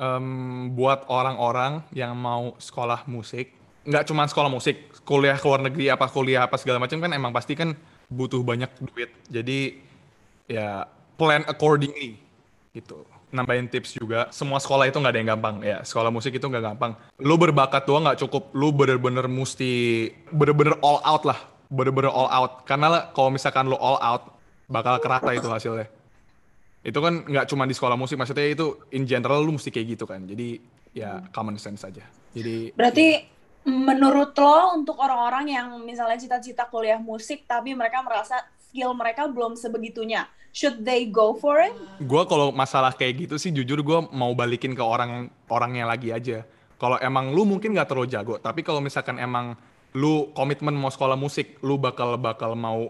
Em, 0.00 0.70
buat 0.72 1.10
orang-orang 1.10 1.82
yang 1.90 2.14
mau 2.14 2.54
sekolah 2.56 3.04
musik, 3.10 3.50
nggak 3.82 4.06
cuma 4.06 4.30
sekolah 4.30 4.46
musik, 4.46 4.94
kuliah 5.02 5.34
ke 5.34 5.44
luar 5.44 5.60
negeri 5.66 5.90
apa 5.90 6.06
kuliah 6.06 6.46
apa 6.46 6.54
segala 6.54 6.78
macam 6.78 7.02
kan 7.02 7.10
emang 7.10 7.34
pasti 7.34 7.58
kan 7.58 7.74
butuh 8.06 8.40
banyak 8.46 8.70
duit. 8.78 9.10
Jadi 9.26 9.82
ya 10.46 10.86
plan 11.18 11.42
accordingly 11.50 12.16
gitu. 12.70 13.02
Nambahin 13.30 13.70
tips 13.70 13.94
juga, 13.94 14.26
semua 14.34 14.58
sekolah 14.58 14.90
itu 14.90 14.98
nggak 14.98 15.12
ada 15.14 15.20
yang 15.22 15.30
gampang 15.38 15.56
ya. 15.62 15.78
Sekolah 15.86 16.10
musik 16.10 16.34
itu 16.34 16.42
nggak 16.42 16.74
gampang. 16.74 16.98
Lu 17.22 17.38
berbakat 17.38 17.86
doang 17.86 18.02
nggak 18.02 18.26
cukup, 18.26 18.50
lu 18.58 18.74
bener-bener 18.74 19.30
mesti 19.30 20.10
bener-bener 20.34 20.74
all 20.82 20.98
out 21.06 21.22
lah, 21.22 21.38
bener-bener 21.70 22.10
all 22.10 22.26
out. 22.26 22.66
Karena 22.66 22.86
lah, 22.90 23.02
kalau 23.14 23.30
misalkan 23.30 23.70
lu 23.70 23.78
all 23.78 24.02
out, 24.02 24.34
bakal 24.66 24.98
kerata 24.98 25.30
itu 25.30 25.46
hasilnya. 25.46 25.86
Itu 26.82 26.98
kan 26.98 27.22
nggak 27.22 27.46
cuma 27.46 27.70
di 27.70 27.74
sekolah 27.76 27.94
musik, 27.94 28.18
maksudnya 28.18 28.50
itu 28.50 28.82
in 28.90 29.06
general 29.06 29.46
lu 29.46 29.54
mesti 29.54 29.70
kayak 29.70 29.86
gitu 29.94 30.04
kan. 30.10 30.26
Jadi 30.26 30.58
ya 30.90 31.22
common 31.30 31.54
sense 31.54 31.86
aja. 31.86 32.02
Jadi 32.34 32.74
Berarti 32.74 33.38
menurut 33.66 34.32
lo 34.40 34.72
untuk 34.72 34.96
orang-orang 34.96 35.52
yang 35.52 35.68
misalnya 35.84 36.16
cita-cita 36.16 36.64
kuliah 36.72 36.96
musik 36.96 37.44
tapi 37.44 37.76
mereka 37.76 38.00
merasa 38.00 38.40
skill 38.70 38.94
mereka 38.94 39.26
belum 39.26 39.58
sebegitunya, 39.58 40.30
should 40.54 40.86
they 40.86 41.10
go 41.10 41.34
for 41.34 41.58
it? 41.58 41.74
gue 41.98 42.22
kalau 42.30 42.54
masalah 42.54 42.94
kayak 42.94 43.26
gitu 43.26 43.34
sih 43.34 43.50
jujur 43.50 43.82
gue 43.82 43.98
mau 44.14 44.30
balikin 44.38 44.78
ke 44.78 44.80
orang 44.80 45.26
orangnya 45.50 45.90
lagi 45.90 46.14
aja 46.14 46.46
Kalau 46.80 46.96
emang 46.96 47.36
lu 47.36 47.44
mungkin 47.44 47.76
nggak 47.76 47.92
terlalu 47.92 48.08
jago, 48.08 48.40
tapi 48.40 48.64
kalau 48.64 48.80
misalkan 48.80 49.20
emang 49.20 49.52
lu 49.92 50.32
komitmen 50.32 50.72
mau 50.72 50.88
sekolah 50.88 51.12
musik, 51.12 51.60
lu 51.60 51.76
bakal 51.76 52.16
bakal 52.16 52.56
mau 52.56 52.88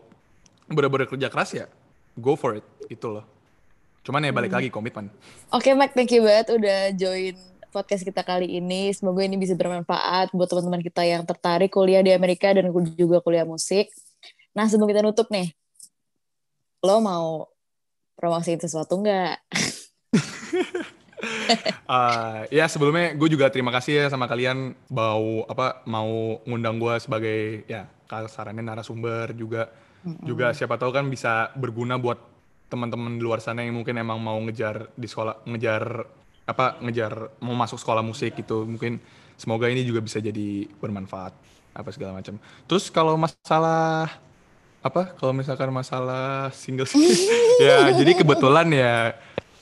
bener-bener 0.71 1.11
kerja 1.11 1.27
keras 1.27 1.51
ya, 1.51 1.67
go 2.15 2.39
for 2.39 2.55
it, 2.55 2.63
itu 2.87 3.11
loh. 3.11 3.27
Cuman 4.07 4.23
ya 4.23 4.31
balik 4.31 4.55
lagi 4.55 4.71
komitmen. 4.71 5.11
Oke, 5.51 5.75
Mike, 5.75 5.99
thank 5.99 6.15
you 6.15 6.23
banget 6.23 6.55
udah 6.55 6.95
join 6.95 7.35
podcast 7.75 8.07
kita 8.07 8.23
kali 8.23 8.63
ini. 8.63 8.95
Semoga 8.95 9.27
ini 9.27 9.35
bisa 9.35 9.59
bermanfaat 9.59 10.31
buat 10.39 10.47
teman-teman 10.47 10.87
kita 10.87 11.03
yang 11.03 11.27
tertarik 11.27 11.75
kuliah 11.75 11.99
di 11.99 12.15
Amerika 12.15 12.55
dan 12.55 12.71
juga 12.95 13.19
kuliah 13.19 13.43
musik. 13.43 13.91
Nah, 14.55 14.71
sebelum 14.71 14.87
kita 14.87 15.03
nutup 15.03 15.27
nih, 15.35 15.51
lo 16.81 16.97
mau 17.05 17.49
promosiin 18.17 18.61
sesuatu 18.61 19.01
nggak? 19.01 19.37
Uh, 21.89 22.45
ya 22.57 22.69
sebelumnya 22.69 23.13
gue 23.17 23.29
juga 23.29 23.53
terima 23.53 23.73
kasih 23.73 24.05
ya 24.05 24.07
sama 24.09 24.29
kalian 24.29 24.73
mau 24.93 25.45
apa 25.49 25.85
mau 25.89 26.41
ngundang 26.45 26.81
gue 26.81 26.95
sebagai 27.01 27.65
ya 27.69 27.89
kasarannya 28.09 28.65
narasumber 28.65 29.33
juga. 29.37 29.69
Juga 30.01 30.57
siapa 30.57 30.81
tahu 30.81 30.97
kan 30.97 31.05
bisa 31.13 31.53
berguna 31.53 32.01
buat 32.01 32.17
teman-teman 32.73 33.21
di 33.21 33.23
luar 33.23 33.45
sana 33.45 33.61
yang 33.61 33.77
mungkin 33.77 34.01
emang 34.01 34.17
mau 34.17 34.41
ngejar 34.41 34.89
di 34.97 35.05
sekolah 35.05 35.45
ngejar 35.45 35.85
apa 36.49 36.81
ngejar 36.81 37.37
mau 37.45 37.53
masuk 37.53 37.77
sekolah 37.77 38.01
musik 38.01 38.33
gitu. 38.33 38.65
Mungkin 38.65 38.97
semoga 39.37 39.69
ini 39.69 39.85
juga 39.85 40.01
bisa 40.01 40.17
jadi 40.17 40.65
bermanfaat 40.81 41.37
apa 41.77 41.91
segala 41.93 42.17
macam. 42.17 42.41
Terus 42.65 42.89
kalau 42.89 43.21
masalah 43.21 44.09
apa? 44.81 45.13
Kalau 45.17 45.37
misalkan 45.37 45.69
masalah 45.73 46.49
single 46.57 46.89
ya 47.65 47.93
jadi 47.93 48.17
kebetulan 48.17 48.69
ya 48.73 49.15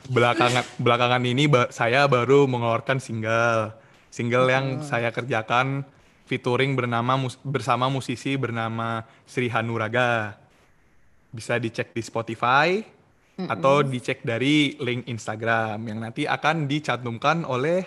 belakangan 0.08 0.64
belakangan 0.78 1.22
ini 1.26 1.50
ba- 1.50 1.70
saya 1.74 2.06
baru 2.06 2.46
mengeluarkan 2.46 3.02
single. 3.02 3.74
Single 4.08 4.48
yang 4.48 4.66
saya 4.80 5.12
kerjakan 5.12 5.84
featuring 6.24 6.72
bernama 6.72 7.20
mus- 7.20 7.36
bersama 7.44 7.92
musisi 7.92 8.38
bernama 8.40 9.04
Sri 9.28 9.52
Hanuraga. 9.52 10.38
Bisa 11.28 11.60
dicek 11.60 11.92
di 11.92 12.00
Spotify 12.00 12.80
atau 13.38 13.86
dicek 13.86 14.26
dari 14.26 14.74
link 14.82 15.06
Instagram 15.06 15.78
yang 15.86 16.02
nanti 16.02 16.26
akan 16.26 16.66
dicantumkan 16.66 17.46
oleh 17.46 17.86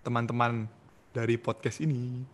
teman-teman 0.00 0.64
dari 1.12 1.36
podcast 1.36 1.84
ini. 1.84 2.24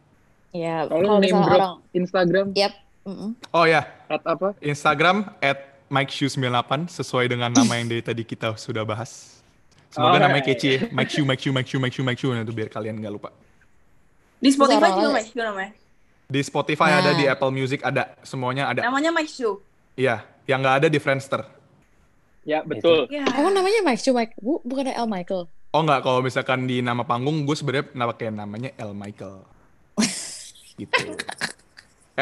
Ya, 0.53 0.85
kalau 0.87 1.17
misalnya 1.19 1.49
orang, 1.49 1.75
Instagram. 1.97 2.47
Yap, 2.53 2.75
mm-mm. 3.05 3.31
Oh 3.51 3.65
ya, 3.65 3.87
at 4.09 4.23
apa? 4.25 4.55
Instagram 4.63 5.29
at 5.43 5.73
MikeShoe98 5.93 6.89
sesuai 6.89 7.29
dengan 7.29 7.53
nama 7.53 7.73
yang 7.77 7.87
dari 7.91 8.01
tadi 8.01 8.25
kita 8.25 8.57
sudah 8.57 8.83
bahas. 8.83 9.43
Semoga 9.93 10.17
Alright. 10.17 10.25
namanya 10.25 10.45
kece 10.49 10.69
ya. 10.73 10.81
Mike 10.97 11.11
Shoe, 11.13 11.27
Mike 11.29 11.41
Shoe, 11.45 11.53
Mike 11.53 11.69
Shoe, 11.69 11.81
Mike 11.81 11.95
Shoe, 11.95 12.05
Mike 12.05 12.19
Shoe. 12.19 12.33
Nah, 12.33 12.43
itu 12.49 12.53
biar 12.57 12.73
kalian 12.73 12.97
nggak 12.97 13.13
lupa. 13.13 13.29
Di 14.41 14.49
Spotify 14.49 14.89
juga 14.89 15.11
Mike 15.13 15.29
Shu 15.29 15.39
namanya. 15.39 15.73
Di 16.33 16.41
Spotify 16.41 16.89
Nah. 16.89 16.99
ada, 17.05 17.11
di 17.13 17.25
Apple 17.29 17.53
Music 17.53 17.85
ada, 17.85 18.17
semuanya 18.25 18.73
ada. 18.73 18.81
Namanya 18.81 19.13
Mike 19.13 19.29
Shu. 19.29 19.61
Iya, 19.93 20.25
yang 20.49 20.65
nggak 20.65 20.77
ada 20.81 20.89
di 20.89 20.97
Friendster. 20.97 21.45
Ya 22.43 22.65
betul. 22.65 23.07
Ya. 23.13 23.23
Emang 23.37 23.53
namanya 23.55 23.85
Mike 23.85 24.01
Chu, 24.03 24.11
Mike? 24.11 24.35
Bu, 24.41 24.59
bukan 24.65 24.89
L. 24.91 25.07
Michael. 25.07 25.47
Oh 25.73 25.81
nggak, 25.85 26.01
kalau 26.03 26.25
misalkan 26.25 26.65
di 26.65 26.81
nama 26.81 27.05
panggung, 27.05 27.45
gue 27.45 27.55
sebenarnya 27.55 27.93
pakai 27.93 28.33
namanya 28.33 28.73
L. 28.81 28.97
Michael. 28.97 29.45
gitu. 30.81 31.05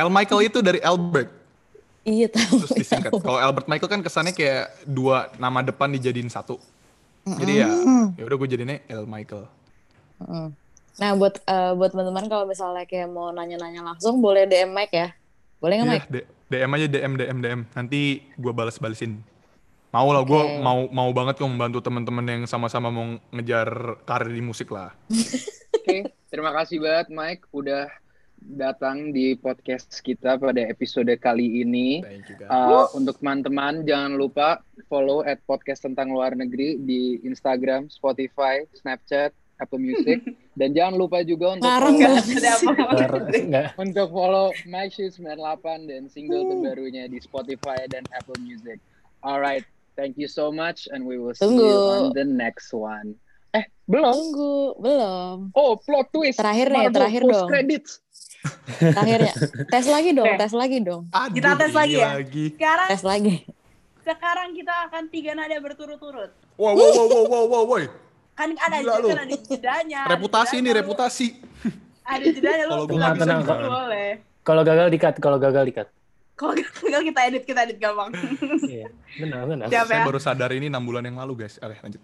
L. 0.01 0.09
Michael 0.09 0.41
itu 0.43 0.59
dari 0.59 0.81
Albert, 0.81 1.29
Iya 2.01 2.27
tahu. 2.27 2.57
terus 2.59 2.73
disingkat. 2.75 3.13
Kalau 3.13 3.37
Albert 3.39 3.67
Michael 3.67 3.91
kan 3.91 4.01
kesannya 4.01 4.33
kayak 4.33 4.85
dua 4.85 5.29
nama 5.37 5.61
depan 5.61 5.91
dijadiin 5.91 6.27
satu. 6.27 6.57
Jadi 7.23 7.53
ya, 7.55 7.69
ya 8.17 8.23
udah 8.25 8.37
gue 8.37 8.49
jadinya 8.49 8.77
L. 8.87 9.05
Michael. 9.05 9.45
Nah, 10.97 11.11
buat 11.15 11.39
eh, 11.39 11.73
buat 11.73 11.91
teman-teman 11.91 12.25
kalau 12.27 12.45
misalnya 12.45 12.85
kayak 12.85 13.09
mau 13.09 13.29
nanya-nanya 13.31 13.81
langsung, 13.83 14.19
boleh 14.19 14.45
DM 14.45 14.69
Mike 14.71 14.93
ya. 14.93 15.09
Boleh 15.59 15.75
nggak 15.77 15.87
Iya, 15.87 15.95
Mike? 15.95 16.09
D- 16.11 16.29
DM 16.51 16.71
aja 16.71 16.87
DM 16.89 17.13
DM 17.15 17.39
DM. 17.39 17.61
Nanti 17.71 18.01
gue 18.35 18.53
balas-balesin. 18.53 19.21
Mau 19.91 20.09
lah, 20.09 20.23
gue 20.23 20.39
Oke. 20.39 20.59
mau 20.59 20.87
mau 20.89 21.11
banget 21.11 21.37
kok 21.37 21.47
membantu 21.47 21.79
teman-teman 21.81 22.23
yang 22.25 22.43
sama-sama 22.45 22.89
mau 22.89 23.05
ngejar 23.31 23.69
karir 24.03 24.31
di 24.31 24.41
musik 24.41 24.71
lah. 24.71 24.95
Oke, 25.77 26.09
terima 26.27 26.53
kasih 26.53 26.79
banget 26.79 27.11
Mike 27.11 27.45
udah 27.51 27.91
datang 28.41 29.13
di 29.13 29.37
podcast 29.37 30.01
kita 30.01 30.41
pada 30.41 30.61
episode 30.65 31.13
kali 31.21 31.61
ini. 31.61 32.01
Thank 32.01 32.33
you 32.33 32.37
guys. 32.41 32.51
Uh, 32.51 32.87
untuk 32.97 33.21
teman-teman 33.21 33.85
jangan 33.85 34.17
lupa 34.17 34.65
follow 34.89 35.21
at 35.23 35.39
podcast 35.45 35.85
tentang 35.85 36.11
luar 36.11 36.33
negeri 36.33 36.81
di 36.81 37.21
Instagram, 37.23 37.93
Spotify, 37.93 38.65
Snapchat, 38.73 39.37
Apple 39.61 39.79
Music 39.79 40.25
dan 40.61 40.73
jangan 40.73 40.97
lupa 40.97 41.21
juga 41.21 41.61
untuk 41.61 41.69
Ngarang 41.69 41.97
follow, 42.01 42.17
nggak 43.47 43.69
untuk 43.85 44.09
follow 44.09 44.47
Mike 44.65 44.93
Shoes 44.97 45.21
98 45.21 45.91
dan 45.93 46.03
single 46.09 46.49
terbarunya 46.49 47.07
di 47.07 47.21
Spotify 47.21 47.85
dan 47.93 48.03
Apple 48.17 48.41
Music. 48.41 48.81
Alright, 49.21 49.69
thank 50.01 50.17
you 50.17 50.27
so 50.27 50.49
much 50.49 50.89
and 50.91 51.05
we 51.05 51.21
will 51.21 51.37
see 51.37 51.45
you 51.45 51.61
Tunggu. 51.61 52.09
on 52.09 52.17
the 52.17 52.25
next 52.25 52.73
one. 52.73 53.21
Eh, 53.51 53.67
belum. 53.91 54.15
Tunggu, 54.15 54.57
belum. 54.79 55.37
Oh, 55.59 55.75
plot 55.77 56.09
twist. 56.15 56.39
Terakhir 56.39 56.71
nih, 56.71 56.87
Marvel 56.87 56.97
terakhir 56.97 57.23
post 57.27 57.35
dong. 57.35 57.51
credits. 57.51 57.91
Terakhirnya. 58.81 59.35
tes 59.69 59.87
lagi 59.87 60.11
dong, 60.17 60.27
Oke. 60.29 60.39
tes 60.41 60.53
lagi 60.57 60.79
dong. 60.81 61.03
Aduh, 61.13 61.35
kita 61.37 61.51
tes 61.61 61.73
lagi 61.77 61.97
ya? 62.01 62.09
lagi. 62.17 62.45
Sekarang 62.57 62.89
Tes 62.89 63.03
lagi. 63.05 63.35
sekarang 64.01 64.49
kita 64.57 64.75
akan 64.89 65.03
tiga 65.13 65.37
nada 65.37 65.57
berturut-turut. 65.61 66.33
Wow, 66.57 66.73
wow, 66.73 66.91
wow, 66.91 67.07
wow, 67.07 67.25
wow, 67.29 67.45
wow, 67.47 67.65
wow. 67.69 67.85
Kan 68.33 68.57
ada 68.57 68.81
Gila 68.81 68.97
kan 69.05 69.19
ada 69.29 69.37
jedanya. 69.37 70.01
Reputasi 70.09 70.57
nih, 70.65 70.73
reputasi. 70.81 71.27
Ada 72.09 72.25
jedanya 72.33 72.65
lu. 72.67 72.89
Kalau 72.89 72.97
nggak 72.97 73.13
bisa 73.13 73.25
tenang, 73.29 73.41
tenang. 73.45 73.71
boleh. 73.71 74.09
Kalau 74.41 74.63
gagal 74.65 74.87
dikat, 74.89 75.15
kalau 75.21 75.37
gagal 75.37 75.65
dikat. 75.69 75.89
Kalau 76.33 76.57
gagal 76.57 77.03
kita 77.05 77.21
edit, 77.29 77.43
kita 77.45 77.69
edit 77.69 77.77
gampang. 77.77 78.09
Iya, 78.65 78.89
benar, 79.21 79.45
benar. 79.45 79.67
Siap 79.69 79.85
Saya 79.93 80.01
ya. 80.01 80.07
baru 80.09 80.17
sadar 80.17 80.51
ini 80.57 80.73
6 80.73 80.81
bulan 80.89 81.05
yang 81.05 81.21
lalu, 81.21 81.45
guys. 81.45 81.61
Oke, 81.61 81.77
lanjut. 81.85 82.01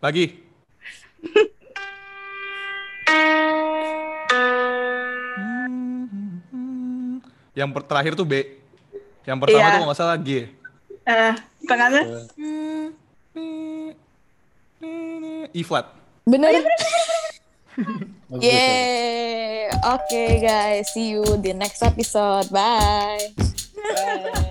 Lagi. 0.00 0.24
Yang 7.52 7.68
terakhir 7.84 8.12
tuh 8.16 8.24
B. 8.24 8.34
Yang 9.28 9.38
pertama 9.44 9.60
Iya. 9.60 9.76
tuh 9.76 9.84
nggak 9.84 9.98
salah 9.98 10.16
G. 10.16 10.28
Eh, 11.04 11.34
tengahnya 11.66 12.02
E 15.50 15.60
flat. 15.66 15.86
Bener? 16.24 16.54
Yeay. 18.30 19.68
Oke 19.90 20.24
guys, 20.38 20.92
see 20.92 21.16
you 21.16 21.24
di 21.40 21.50
next 21.52 21.82
episode. 21.82 22.46
Bye. 22.48 23.32
Bye. 23.74 24.48